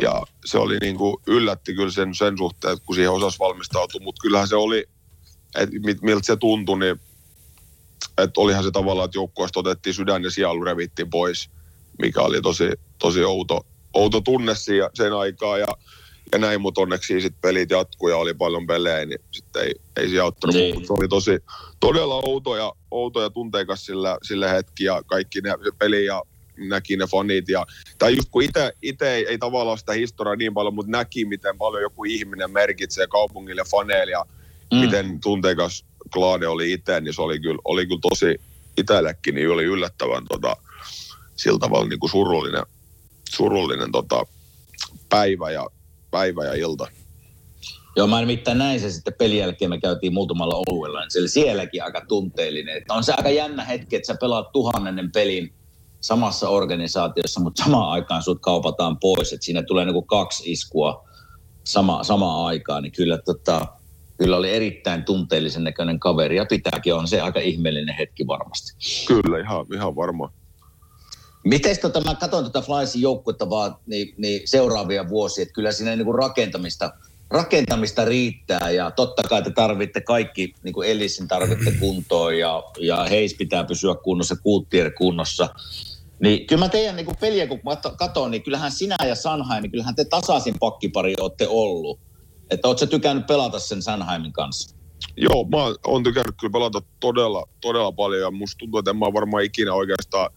[0.01, 4.01] ja se oli niin kuin, yllätti kyllä sen, sen suhteen, että kun siihen osasi valmistautua,
[4.03, 4.85] mutta kyllähän se oli,
[5.55, 6.99] että miltä se tuntui, niin
[8.17, 11.49] että olihan se tavallaan, että joukkueesta otettiin sydän ja sielu revittiin pois,
[12.01, 12.69] mikä oli tosi,
[12.99, 15.67] tosi outo, outo tunne siihen, sen aikaa ja,
[16.31, 20.09] ja näin, mutta onneksi sitten pelit jatkuu ja oli paljon pelejä, niin sitten ei, ei
[20.09, 20.75] se auttanut, Niin.
[20.75, 21.39] mutta se oli tosi,
[21.79, 26.23] todella outo ja, outo ja tunteikas sillä, sillä hetki ja kaikki ne se peli ja
[26.57, 27.65] näki ne fanit ja
[27.97, 28.43] tai just kun
[28.81, 33.07] itse ei, ei tavallaan sitä historiaa niin paljon, mutta näki, miten paljon joku ihminen merkitsee
[33.07, 34.25] kaupungille faneille ja
[34.73, 34.77] mm.
[34.79, 38.41] miten tunteikas Klade oli itse, niin se oli kyllä, oli kyllä tosi
[38.77, 40.55] itsellekin, niin oli yllättävän tota,
[41.35, 42.63] sillä tavalla niin kuin surullinen,
[43.29, 44.25] surullinen tota,
[45.09, 45.67] päivä, ja,
[46.11, 46.87] päivä ja ilta.
[47.95, 51.29] Joo, mä nimittäin näin se sitten pelin jälkeen, me käytiin muutamalla oluella, niin se oli
[51.29, 52.77] sielläkin aika tunteellinen.
[52.77, 55.53] Että on se aika jännä hetki, että sä pelaat tuhannennen pelin
[56.01, 61.07] samassa organisaatiossa, mutta samaan aikaan sut kaupataan pois, että siinä tulee niinku kaksi iskua
[61.63, 63.67] sama, samaan aikaan, niin kyllä, tota,
[64.17, 68.73] kyllä oli erittäin tunteellisen näköinen kaveri ja pitääkin on se aika ihmeellinen hetki varmasti.
[69.07, 70.33] Kyllä, ihan, ihan varmaan.
[71.43, 75.95] Miten tota, mä katson tätä Flyersin joukkuetta vaan niin, niin seuraavia vuosia, että kyllä siinä
[75.95, 76.93] niin rakentamista,
[77.29, 83.03] rakentamista riittää ja totta kai te tarvitte kaikki, niin kuin Ellisin tarvitte kuntoon ja, ja
[83.03, 85.49] Heis pitää pysyä kunnossa, Kulttier kunnossa.
[86.19, 87.59] Niin kyllä mä teidän niin kuin peliä, kun
[87.97, 91.99] katson, niin kyllähän sinä ja Sanheim, niin kyllähän te tasaisin pakkipari olette ollut.
[92.49, 94.75] Että ootko tykännyt pelata sen Sanheimin kanssa?
[95.17, 99.13] Joo, mä oon tykännyt kyllä pelata todella, todella paljon ja musta tuntuu, että en mä
[99.13, 100.29] varmaan ikinä oikeastaan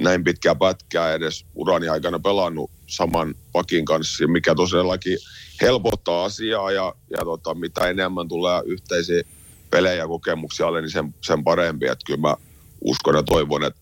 [0.00, 5.18] näin pitkää pätkää edes urani aikana pelannut saman pakin kanssa, mikä tosiaankin
[5.60, 9.22] helpottaa asiaa ja, ja tota, mitä enemmän tulee yhteisiä
[9.70, 11.86] pelejä ja kokemuksia alle, niin sen, sen parempi.
[11.86, 12.36] Että kyllä mä
[12.80, 13.80] uskon ja toivon, että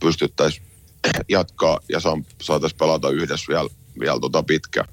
[0.00, 0.66] pystyttäisiin
[1.28, 2.00] jatkaa ja
[2.42, 3.68] saataisiin pelata yhdessä vielä,
[4.00, 4.88] vielä tota pitkään.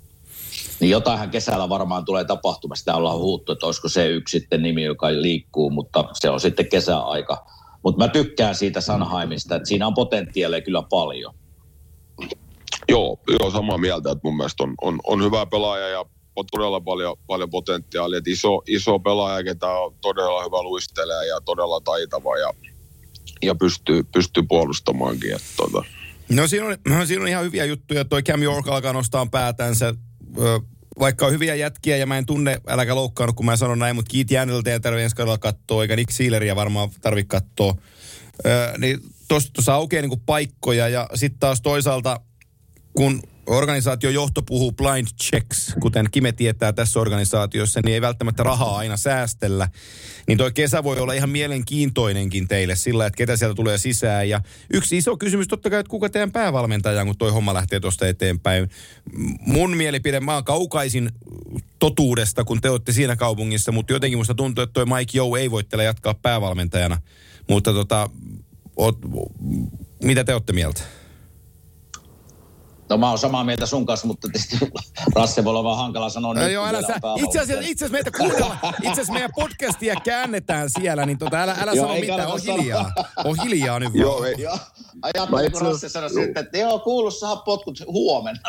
[0.80, 2.78] Niin jotainhan kesällä varmaan tulee tapahtumaan.
[2.78, 6.70] Sitä ollaan huuttu, että olisiko se yksi sitten nimi, joka liikkuu, mutta se on sitten
[6.70, 7.46] kesäaika.
[7.84, 11.34] Mutta mä tykkään siitä Sanheimista, että siinä on potentiaalia kyllä paljon.
[12.90, 16.06] Joo, joo samaa mieltä, että mun mielestä on, on, on hyvä pelaaja ja
[16.36, 18.18] on todella paljon, paljon potentiaalia.
[18.18, 22.54] Että iso, iso pelaaja, ketä on todella hyvä luistelee ja todella taitava ja,
[23.42, 25.36] ja pystyy, pystyy puolustamaankin.
[25.36, 25.84] Että, tota.
[26.30, 28.06] No siinä on, no siinä on ihan hyviä juttuja.
[28.06, 29.94] Toi Cam York alkaa nostaa päätänsä.
[31.00, 34.12] Vaikka on hyviä jätkiä ja mä en tunne, äläkä loukkaannut, kun mä sanon näin, mutta
[34.12, 37.76] Keith Jäneltä ei tarvitse ensi kaudella katsoa, eikä Nick Sealeria varmaan tarvitse katsoa.
[38.78, 42.20] Niin tuossa aukeaa niinku paikkoja ja sitten taas toisaalta,
[42.94, 48.78] kun organisaation johto puhuu blind checks, kuten Kime tietää tässä organisaatiossa, niin ei välttämättä rahaa
[48.78, 49.70] aina säästellä.
[50.28, 54.30] Niin toi kesä voi olla ihan mielenkiintoinenkin teille sillä, että ketä sieltä tulee sisään.
[54.30, 54.42] Ja
[54.74, 58.70] yksi iso kysymys totta kai, että kuka teidän päävalmentaja, kun toi homma lähtee tuosta eteenpäin.
[59.40, 61.12] Mun mielipide, mä oon kaukaisin
[61.80, 65.52] totuudesta, kun te olette siinä kaupungissa, mutta jotenkin musta tuntuu, että toi Mike Joe ei
[65.52, 67.02] voi jatkaa päävalmentajana.
[67.50, 68.10] Mutta tota,
[68.76, 68.98] oot,
[70.04, 70.99] mitä te olette mieltä?
[72.90, 74.72] No mä oon samaa mieltä sun kanssa, mutta tietysti
[75.16, 76.34] Rasse voi olla vähän hankala sanoa.
[76.34, 80.70] No, joo, älä sä, itse asiassa, itse asiassa meitä kuunnella, itse asiassa meidän podcastia käännetään
[80.70, 82.92] siellä, niin tota, älä, älä joo, sano mitään, on hiljaa.
[83.24, 84.36] On hiljaa nyt Joo, ei.
[84.38, 84.58] Joo,
[85.02, 88.42] ajattelin, kun Rasse sanoi sitten, että joo, kuulu saa potkut huomenna.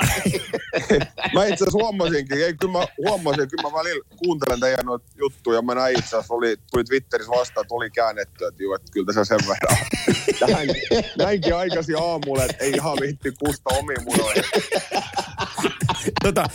[1.35, 5.63] mä itse asiassa huomasinkin, ei, kyllä mä huomasin, kyllä mä välillä kuuntelen teidän noita juttuja,
[5.63, 9.07] mä näin itse asiassa, oli, tuli Twitterissä vastaan, että oli käännetty, että joo, että kyllä
[9.07, 9.87] tässä sen verran.
[10.41, 10.67] Tähän,
[11.27, 14.30] näinkin aikaisin aamulla, että ei ihan viitti kusta omiin munoihin.
[16.25, 16.47] Tota,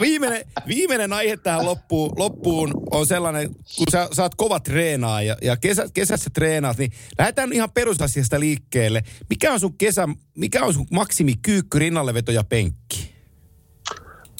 [0.00, 5.36] viimeinen, viimeinen aihe tähän loppuun, loppuun on sellainen, kun sä, sä oot kova treenaa ja,
[5.42, 9.02] ja kesä, kesässä treenaat, niin lähdetään ihan perusasiasta liikkeelle.
[9.30, 13.16] Mikä on sun kesä, mikä on sun maksimi kyykky, rinnalleveto ja penkki?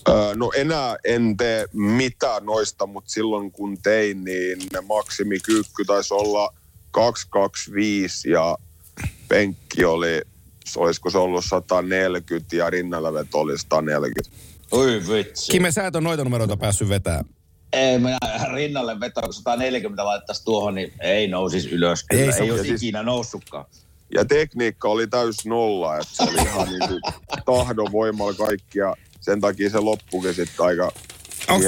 [0.08, 4.58] Öö, no enää en tee mitään noista, mutta silloin kun tein, niin
[4.88, 6.54] maksimikyykky taisi olla
[6.90, 8.58] 225 ja
[9.28, 10.22] penkki oli
[10.76, 14.36] olisiko se ollut 140 ja rinnalla veto oli 140.
[14.70, 15.52] Oi vitsi.
[15.52, 17.24] Kime, sä et ole noita numeroita päässyt vetämään.
[17.72, 18.18] Ei, minä
[18.54, 22.04] rinnalle veto, kun 140 laittaisi tuohon, niin ei nousisi ylös.
[22.04, 22.22] Kyllä.
[22.22, 22.82] Ei, ei olisi siis...
[22.82, 23.64] ikinä noussutkaan.
[24.14, 27.00] Ja tekniikka oli täys nolla, että se oli ihan niin kuin
[27.44, 30.92] tahdon voimalla kaikki ja sen takia se loppukin sitten aika...
[31.48, 31.62] Onko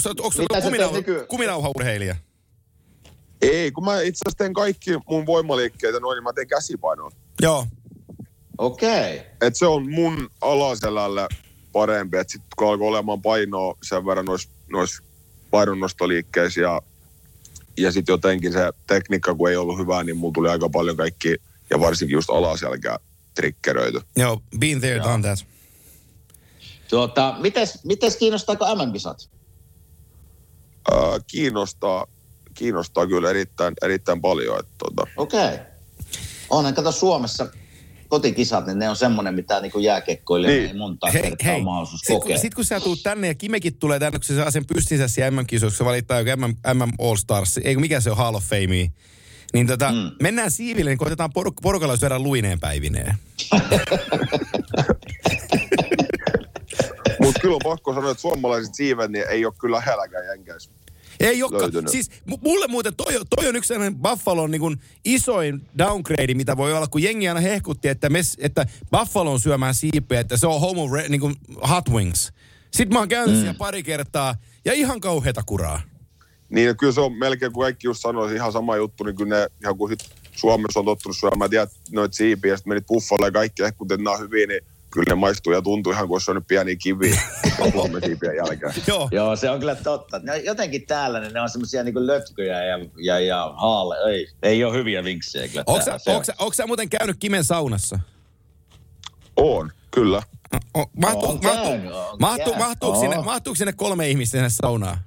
[0.00, 2.16] se, onko se kuminauha, kuminauhaurheilija?
[3.42, 7.10] Ei, kun mä itse asiassa teen kaikki mun voimaliikkeitä noin, niin mä teen käsipainoa.
[7.42, 7.66] Joo.
[8.58, 9.16] Okei.
[9.16, 9.26] Okay.
[9.40, 11.28] Et se on mun alaselälle
[11.72, 15.02] parempi, että sitten kun alkoi olemaan painoa sen verran noissa nois
[15.50, 16.82] painonnostoliikkeissä ja,
[17.76, 21.36] ja sitten jotenkin se tekniikka, kun ei ollut hyvää, niin mulla tuli aika paljon kaikki,
[21.70, 22.98] ja varsinkin just alaselkä
[23.34, 24.00] triggeröity.
[24.16, 25.46] Joo, been there, done that.
[26.88, 29.30] Tuota, mites, mites kiinnostaako MM-kisat?
[30.92, 32.06] Äh, kiinnostaa,
[32.54, 34.64] kiinnostaa kyllä erittäin, erittäin paljon.
[34.78, 35.06] Tota.
[35.16, 35.54] Okei.
[35.54, 35.58] Okay.
[36.50, 37.46] Onhan, kato Suomessa
[38.08, 40.66] kotikisat, niin ne on semmoinen, mitä niin jääkekkoille niin.
[40.66, 41.62] ei monta hei, kertaa hei.
[41.62, 42.36] mahdollisuus sit, kokea.
[42.38, 45.30] Sitten kun sä tulet tänne ja Kimekin tulee tänne, kun se saa sen pystinsä siellä
[45.30, 48.92] MM-kisoissa, valittaa joku MM, MM All Stars, ei mikä se on Hall of Fame,
[49.52, 50.10] niin tota, mm.
[50.22, 53.14] mennään siiville, niin koitetaan por- porukalla syödä luineen päivineen.
[57.20, 59.82] Mutta kyllä on pakko sanoa, että suomalaiset siivet niin ei ole kyllä
[60.26, 60.70] jänkäis.
[61.20, 61.72] Ei olekaan.
[61.90, 62.10] Siis
[62.42, 66.86] mulle muuten toi, toi on yksi sellainen Buffalon niin kuin isoin downgrade, mitä voi olla,
[66.86, 70.88] kun jengi aina hehkutti, että, mes, että Buffalo on syömään siipeä, että se on homo
[70.94, 71.34] re, niin kuin
[71.68, 72.32] hot wings.
[72.70, 73.40] Sitten mä oon käynyt mm.
[73.40, 75.80] siellä pari kertaa ja ihan kauheata kuraa.
[76.48, 79.46] Niin, kyllä se on melkein, kuin kaikki just sanoi, ihan sama juttu, niin kuin ne,
[79.62, 83.26] ihan kuin sit Suomessa on tottunut syömään, mä tiedän, noita siipiä, ja sitten menit Buffalolle
[83.26, 84.60] ja kaikki, kuten nämä on hyviä, niin
[84.90, 87.10] kyllä ne maistuu ja tuntuu ihan kuin se on nyt pieni kivi
[88.06, 88.72] siipien jälkeen.
[88.86, 89.08] Joo.
[89.12, 90.18] Joo, se on kyllä totta.
[90.18, 93.96] Ne, jotenkin täällä ne, ne on semmoisia niin lötköjä ja, ja, ja haale.
[94.12, 97.98] Ei, ei ole hyviä vinksejä kyllä Onko sä, onko, onko sä muuten käynyt Kimen saunassa?
[99.36, 100.22] On, kyllä.
[100.74, 101.68] O, mahtu, on mahtu,
[102.18, 104.98] mahtu, mahtuuko, sinne, mahtuuko sinne kolme ihmistä sinne saunaan?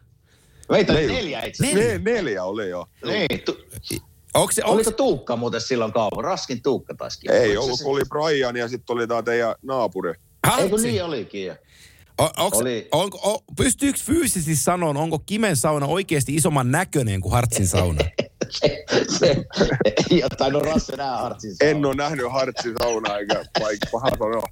[0.70, 2.88] Meitä oli neljä itse Neljä, neljä oli jo.
[3.06, 3.58] Niin, tu-
[4.34, 6.24] Onko se, Oliko Tuukka muuten silloin kauan?
[6.24, 7.32] Raskin Tuukka taisikin.
[7.32, 7.88] Ei ollut, se...
[7.88, 10.14] oli Brian ja sitten oli tämä teidän naapuri.
[10.60, 11.52] Eikö niin olikin?
[12.18, 12.88] O, onks, oli...
[12.92, 18.00] onko, o, pystyykö fyysisesti sanoa, onko Kimen sauna oikeasti isomman näköinen kuin Hartsin sauna?
[18.60, 18.86] se,
[19.18, 19.36] se,
[20.10, 21.72] jotain on Rasse nää Hartsin sauna.
[21.72, 24.44] En ole nähnyt Hartsin saunaa, eikä paikka paha sanoa.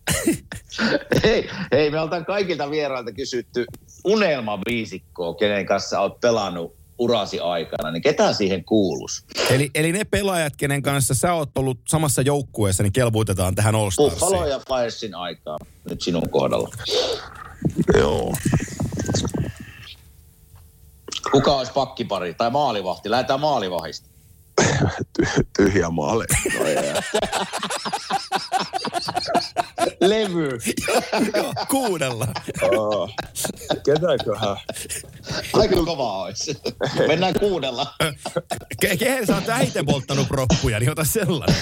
[1.24, 3.66] hei, hei, me oltaan kaikilta vierailta kysytty
[4.06, 9.24] unelmaviisikkoa, kenen kanssa olet pelannut urasi aikana, niin ketä siihen kuulus?
[9.50, 13.90] Eli, eli ne pelaajat, kenen kanssa sä oot ollut samassa joukkueessa, niin kelpuutetaan tähän All
[13.90, 14.20] Starsiin.
[14.20, 15.58] Buffalo ja Firesin aikaa
[15.90, 16.70] nyt sinun kohdalla.
[17.98, 18.34] Joo.
[21.32, 23.12] Kuka olisi pakkipari tai maalivahti?
[23.12, 24.10] Lähdetään maalivahista.
[25.22, 26.26] Ty- tyhjä maali.
[26.60, 26.66] No
[30.10, 30.50] Levy.
[31.36, 32.28] Joo, kuudella.
[32.72, 33.10] Oh.
[33.86, 34.58] Ketäköhän?
[35.54, 36.62] Aika kova olisi.
[37.08, 37.88] Mennään kuudella.
[38.86, 41.56] Ke- kehen sä oot vähiten polttanut proppuja, niin ota sellainen.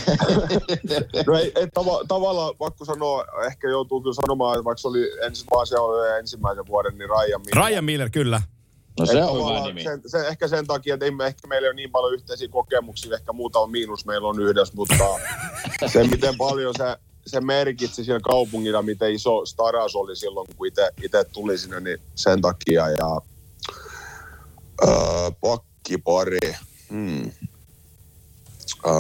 [1.28, 5.00] No ei, ei tava, tavallaan, vaikka sanoa, ehkä joutuu kyllä sanomaan, että vaikka se oli
[6.20, 7.66] ensimmäisen vuoden, niin Ryan Miller.
[7.70, 8.42] Ryan Miller, kyllä.
[9.00, 9.84] No se on hyvä nimi.
[9.84, 12.48] Sen, se, ehkä sen takia, että ei, me- ehkä meillä ei ole niin paljon yhteisiä
[12.48, 14.96] kokemuksia, ehkä muutama miinus meillä on yhdessä, mutta
[15.94, 21.24] se miten paljon se, se merkitsi siellä kaupungilla, miten iso staras oli silloin, kun itse
[21.34, 22.90] tuli sinne, niin sen takia.
[22.90, 23.22] Ja
[24.88, 26.38] öö, pakkipari.
[26.90, 27.32] Hmm.
[28.86, 28.94] Öö,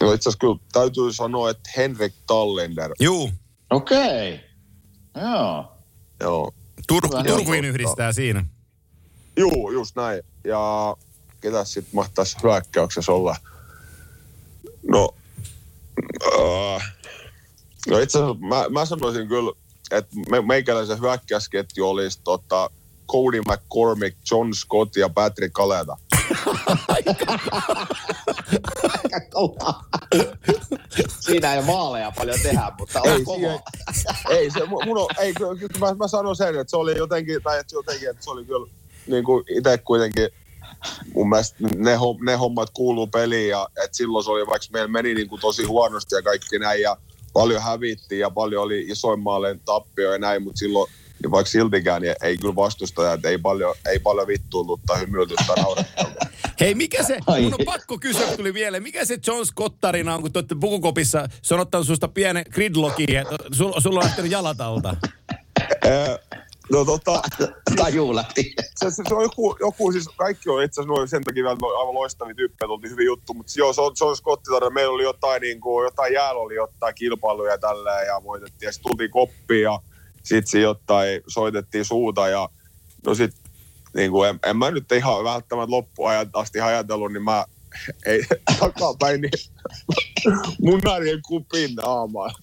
[0.00, 3.30] no itse asiassa kyllä täytyy sanoa, että Henrik Tallender, Juu,
[3.70, 4.40] Okei.
[5.22, 5.72] Joo.
[6.20, 6.52] joo,
[6.92, 7.22] Tur-.
[7.26, 8.44] Turkuin yhdistää siinä.
[9.36, 10.22] Juu, just näin.
[10.44, 10.96] Ja
[11.40, 13.36] ketä sitten mahtaisi hyökkäyksessä olla?
[14.88, 15.14] No,
[16.26, 16.92] äh,
[17.88, 19.52] no itse asiassa mä, mä sanoisin kyllä,
[19.90, 22.70] että me, meikäläisen hyökkäysketju olisi tota,
[23.12, 25.96] Cody McCormick, John Scott ja Patrick Kaleta.
[31.20, 33.36] Siinä ei vaaleja paljon tehdä, mutta on Ei, kova.
[33.36, 33.60] siihen-
[34.30, 37.42] ei, se, mu- mun on, ei, kyllä, mä, mä sanon sen, että se oli jotenkin,
[37.42, 38.66] tai että jotenkin, että se oli kyllä
[39.06, 40.28] niin kuin itse kuitenkin
[41.14, 41.90] mun mielestä ne,
[42.24, 45.64] ne hommat kuuluu peliin ja että silloin se oli, vaikka meillä meni niin kuin tosi
[45.64, 46.96] huonosti ja kaikki näin ja
[47.32, 50.90] paljon hävittiin ja paljon oli isoin maalleen tappio ja näin, mutta silloin
[51.22, 55.56] niin vaikka siltikään niin ei kyllä vastustajat, ei paljon, ei paljon vittuillut tai hymyilty tai
[55.56, 56.04] naurettu.
[56.60, 57.42] Hei, mikä se, Ai.
[57.42, 60.54] mun on pakko kysyä, tuli vielä, mikä se John Scott tarina on, kun te olette
[60.60, 64.96] pukukopissa, se on ottanut susta pienen gridlockin, että sulla, sulla on lähtenyt jalat alta.
[66.70, 67.22] No tota,
[67.76, 68.54] Taju lähti.
[68.76, 71.78] se, se, se on joku, joku, siis kaikki on itse asiassa noin sen takia vielä
[71.78, 74.70] aivan loistavia tyyppejä, oltiin hyvin juttu, mutta joo, se on, se on skottitarina.
[74.70, 78.90] Meillä oli jotain, niin kuin, jotain jäällä oli jotain kilpailuja tällä ja voitettiin ja sitten
[78.90, 79.78] tultiin koppiin ja
[80.22, 82.48] sitten jotain soitettiin suuta ja
[83.06, 83.34] no sit
[83.94, 87.44] niin kuin, en, en, mä nyt ihan välttämättä loppuajan asti ajatellut, niin mä
[88.06, 88.22] ei
[88.58, 89.32] takapäin niin
[90.60, 92.34] munarien kupin naamaan.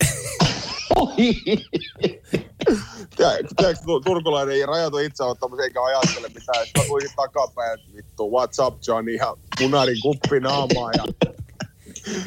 [3.19, 6.65] Tiedätkö, tiedätkö, tu- turkulainen ei rajoita itse ottamassa eikä ajattele mitään.
[6.65, 10.91] Sitten mä tulisin takapäin, että vittu, what's up Johnny, ja munarin kuppi naamaa.
[10.97, 11.03] Ja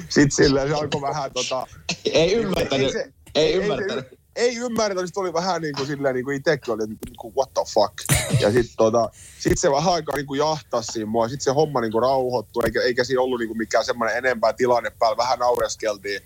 [0.08, 1.66] sitten silleen se alkoi vähän tota...
[2.12, 2.92] Ei ymmärtänyt.
[2.92, 4.04] se- Ei ymmärtänyt.
[4.36, 7.16] Ei, ei ymmärtänyt, sitten oli vähän niin kuin silleen, niin kuin itsekin oli, että niin
[7.16, 7.92] kuin, what the fuck.
[8.40, 11.80] Ja sitten tota, sit se vähän aikaa niin kuin jahtasi siinä mua, sitten se homma
[11.80, 15.38] niin kuin rauhoittui, eikä, eikä siinä ollut niin kuin mikään semmoinen enempää tilanne päällä, vähän
[15.38, 16.20] naureskeltiin.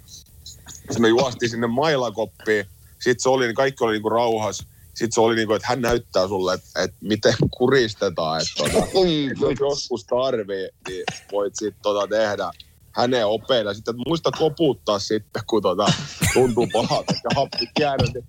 [0.64, 2.66] Sitten me juostiin sinne mailakoppiin,
[3.10, 4.58] sitten se oli, niin kaikki oli niin kuin rauhas.
[4.86, 8.86] Sitten se oli niin kuin, että hän näyttää sulle, että, että miten kuristetaan, että tota,
[8.86, 8.98] että
[9.46, 12.50] jos joskus tarvii, niin voit sitten tota tehdä
[12.92, 13.74] hänen opeilla.
[13.74, 15.92] Sitten muista koputtaa sitten, kun tota,
[16.34, 18.24] tuntuu pahalta ja happi jäänyt.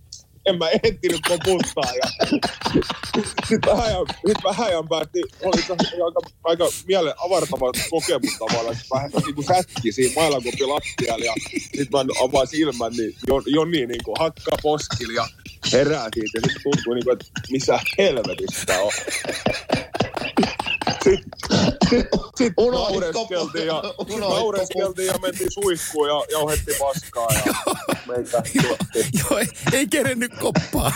[0.47, 1.91] En mä ehtinyt koputtaa.
[2.01, 2.27] Ja
[3.49, 5.61] sitten vähän ajan, sit ajan päätti, oli
[6.05, 8.75] aika, aika mielen avartava kokemus tavallaan.
[8.75, 13.85] että Vähän niin kuin sätki siinä mailakopi lattialla ja sitten mä avaan silmän, niin Joni
[13.85, 15.27] niin kuin hakkaa poskilla ja
[15.73, 16.37] herää siitä.
[16.37, 18.91] Ja sitten tuntuu, niin kuin, että missä helvetissä on.
[21.03, 21.67] Sitten
[22.35, 23.83] sit naureskeltiin ja,
[24.19, 27.53] naureskeltiin ja mentiin suihkuun ja jauhettiin paskaa ja
[28.07, 29.09] meitä tuotti.
[29.19, 30.91] Joo, ei, ei kerennyt koppaa.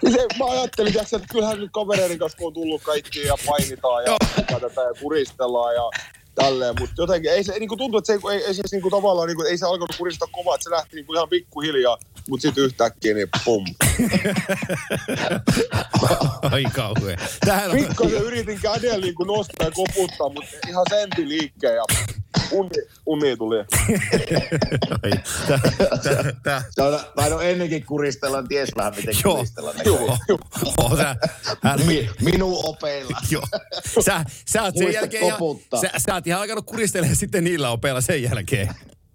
[0.00, 4.04] Siis ei, mä ajattelin, että kyllähän nyt kavereiden kanssa kun on tullut kaikki ja painitaan
[4.04, 4.16] ja
[4.60, 5.90] tätä ja kuristellaan ja
[6.34, 8.82] tälleen, mutta jotenkin ei se niin kuin tuntuu, että se ei, ei, ei se niin
[8.82, 11.28] kuin tavallaan, niin kuin, ei se alkanut kuristaa kovaa, että se lähti niin kuin ihan
[11.28, 11.98] pikkuhiljaa,
[12.28, 13.64] mutta sitten yhtäkkiä niin pum.
[16.52, 17.16] Ai kauhea.
[17.46, 21.84] Tähän on, Pikkasen yritin kädellä niin kuin nostaa ja koputtaa, mutta ihan sentti liikkeen ja
[22.50, 22.70] uni,
[23.06, 23.56] uni tuli.
[27.16, 29.34] mä en ole ennenkin kuristellaan, ties vähän miten Joo.
[29.36, 29.76] kuristellaan.
[29.84, 31.16] joo, joo, sä,
[31.62, 33.18] hän, Mi, minun opeilla.
[33.30, 33.46] joo.
[34.04, 35.80] Sä, sä oot sen jälkeen, ja, koputtaa.
[35.80, 38.68] sä, sä oot ihan alkanut kuristelemaan sitten niillä opeilla sen jälkeen.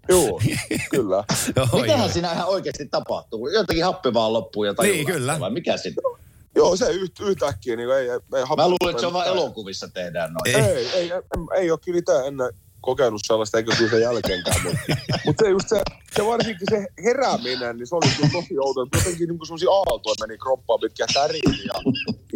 [0.10, 0.42] Joo,
[0.96, 1.24] kyllä.
[1.56, 2.10] Joo, Mitähän joo.
[2.10, 3.48] siinä ihan oikeasti tapahtuu?
[3.48, 5.40] Jotenkin happi vaan loppuu ja tajuu Niin, kyllä.
[5.40, 6.20] Vai mikä siinä on?
[6.56, 9.88] Joo, se yht, yhtäkkiä niin ei, ei, ei Mä luulen, että se on vain elokuvissa
[9.88, 10.56] tehdään noin.
[10.56, 10.72] Ei.
[10.72, 11.22] Ei, ei, ei,
[11.56, 12.50] ei ole kyllä itse ennen
[12.82, 14.62] kokenut sellaista, eikä kyllä sen jälkeenkään.
[14.64, 14.80] Mutta,
[15.26, 15.82] mutta se just se,
[16.16, 18.88] se varsinkin se herääminen, niin se oli kyllä tosi outo.
[18.96, 21.74] Jotenkin niin semmoisia aaltoja meni kroppaan pitkä täriin ja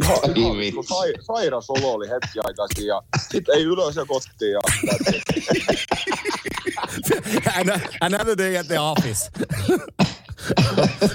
[0.04, 3.02] ihan, ihan niin sai, sairas olo oli hetki aikaisin ja
[3.32, 4.60] sitten ei ylös ja kotiin ja
[8.02, 9.30] Another day at the office.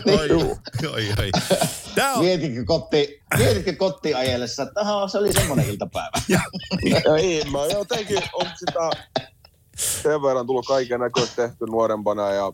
[0.07, 0.31] oi,
[0.93, 1.31] oi, oi.
[1.95, 6.17] Tää on, Mietitkö kotti, mietitkö kotiin ajellessa, että aha, se oli semmoinen iltapäivä.
[7.19, 8.91] ei, mä jotenkin on sitä
[9.77, 12.53] sen verran tullut kaiken näköistä tehty nuorempana ja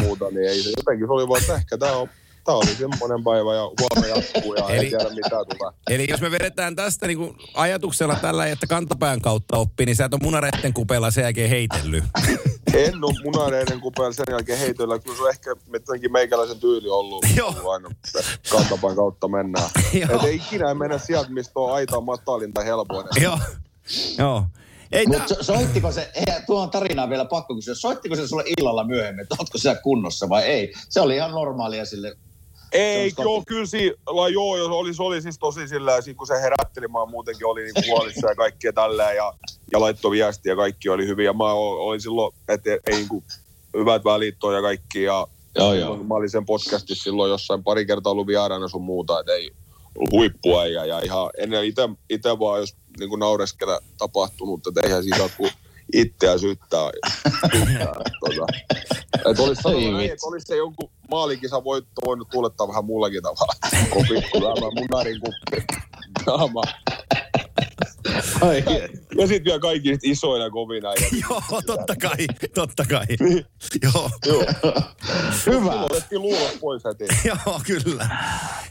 [0.00, 2.08] muuta, niin ei se jotenkin se oli vaan, että ehkä tämä on
[2.46, 5.72] tää oli semmoinen päivä ja huomenna jatkuu ja Eli- ei tiedä mitä tulee.
[5.90, 10.04] Eli jos me vedetään tästä niin kuin ajatuksella tällä, että kantapään kautta oppi, niin sä
[10.04, 12.04] et ole munareitten kupeella sen jälkeen heitellyt.
[12.76, 14.98] En ole munareiden kupeella sen jälkeen heitöllä.
[14.98, 17.72] Kyllä se on ehkä jotenkin meikäläisen tyyli ollut, Joo.
[17.72, 18.18] aina että
[18.50, 19.70] kantapään kautta mennään.
[20.00, 20.16] Joo.
[20.16, 23.06] Et ei ikinä mennä sieltä, mistä on aita matalin tai helpoin.
[23.20, 23.38] Joo.
[24.18, 24.44] Joo.
[24.92, 28.44] Ei tää, Mutta so, soittiko se, ei, tuohon tarinaan vielä pakko kysyä, soittiko se sulle
[28.58, 30.72] illalla myöhemmin, että ootko siellä kunnossa vai ei?
[30.88, 32.16] Se oli ihan normaalia sille.
[32.76, 36.16] Ei, Se joo, kyllä si, la, joo, jos oli, se oli siis tosi sillä sit
[36.16, 39.32] kun se herätteli, mä muutenkin oli niinku huolissa ja kaikkea tälleen ja,
[39.72, 41.32] ja laittoi viestiä ja kaikki oli hyviä.
[41.32, 43.24] Mä olin silloin, että ei niinku
[43.76, 45.26] hyvät välit on ja kaikki ja
[45.58, 49.32] Joo, kun mä olin sen podcastissa silloin jossain pari kertaa ollut vieraana sun muuta, että
[49.32, 49.50] ei
[50.10, 51.64] huippua ja, ja ihan ennen
[52.08, 55.50] itse, vaan jos niin kuin naureskella tapahtunut, että eihän siitä ole kuin
[55.92, 56.90] itseä syyttää.
[57.52, 58.46] syyttää tota.
[59.42, 63.52] Olisi näin, että olisi se jonkun maalikisa voitto voinut tuulettaa vähän mullakin tavalla.
[63.90, 65.74] Kopikku, tämä munarin kuppi.
[66.26, 66.62] Naama.
[68.40, 68.64] Ai,
[69.18, 70.88] Ja sitten vielä kaikki niitä isoina kovina.
[70.94, 73.06] Ja, joo, totta kai, totta kai.
[73.82, 74.44] Joo, joo.
[75.46, 75.72] hyvä.
[75.82, 77.04] Otettiin luulot pois heti.
[77.28, 78.08] joo, kyllä.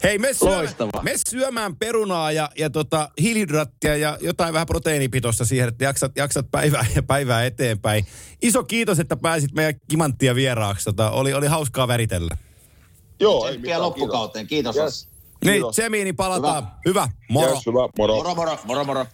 [0.04, 1.04] Hei, me, syö, Loistavaa.
[1.04, 6.46] me syömään perunaa ja, ja tota, hiilihydraattia ja jotain vähän proteiinipitoista siihen, että jaksat, jaksat
[6.52, 8.06] päivää ja päivää eteenpäin.
[8.42, 10.86] Iso kiitos, että pääsit meidän kimanttia vieraaksi.
[10.86, 12.38] Tota, oli, oli hauskaa väritellä.
[13.20, 13.82] Joo, ei mitään.
[13.82, 14.76] loppukauteen, kiitos.
[14.76, 14.84] Yes.
[14.86, 15.08] Yes.
[15.46, 15.72] Niin, Kiitos.
[15.76, 16.64] Tsemiini palataan.
[16.64, 16.78] Hyvä.
[16.86, 17.54] Hyvä, moro.
[17.54, 18.16] Yes, hyvä, moro.
[18.16, 19.06] Moro, moro, moro, moro.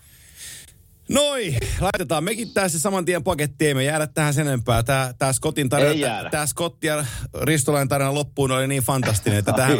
[1.12, 4.84] Noi, laitetaan mekin tässä saman tien pakettiin, ei me jäädä tähän sen enempää.
[4.84, 7.06] Tää, tää Scottin tarina, tää Scott ja
[7.42, 9.78] Ristolain tarina loppuun oli niin fantastinen, että tähän,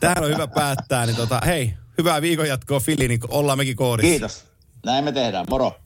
[0.00, 1.06] tähän on hyvä päättää.
[1.06, 4.10] Niin tota, hei, hyvää viikon jatkoa Fili, niin ollaan mekin koodissa.
[4.10, 4.44] Kiitos.
[4.86, 5.76] Näin me tehdään, moro.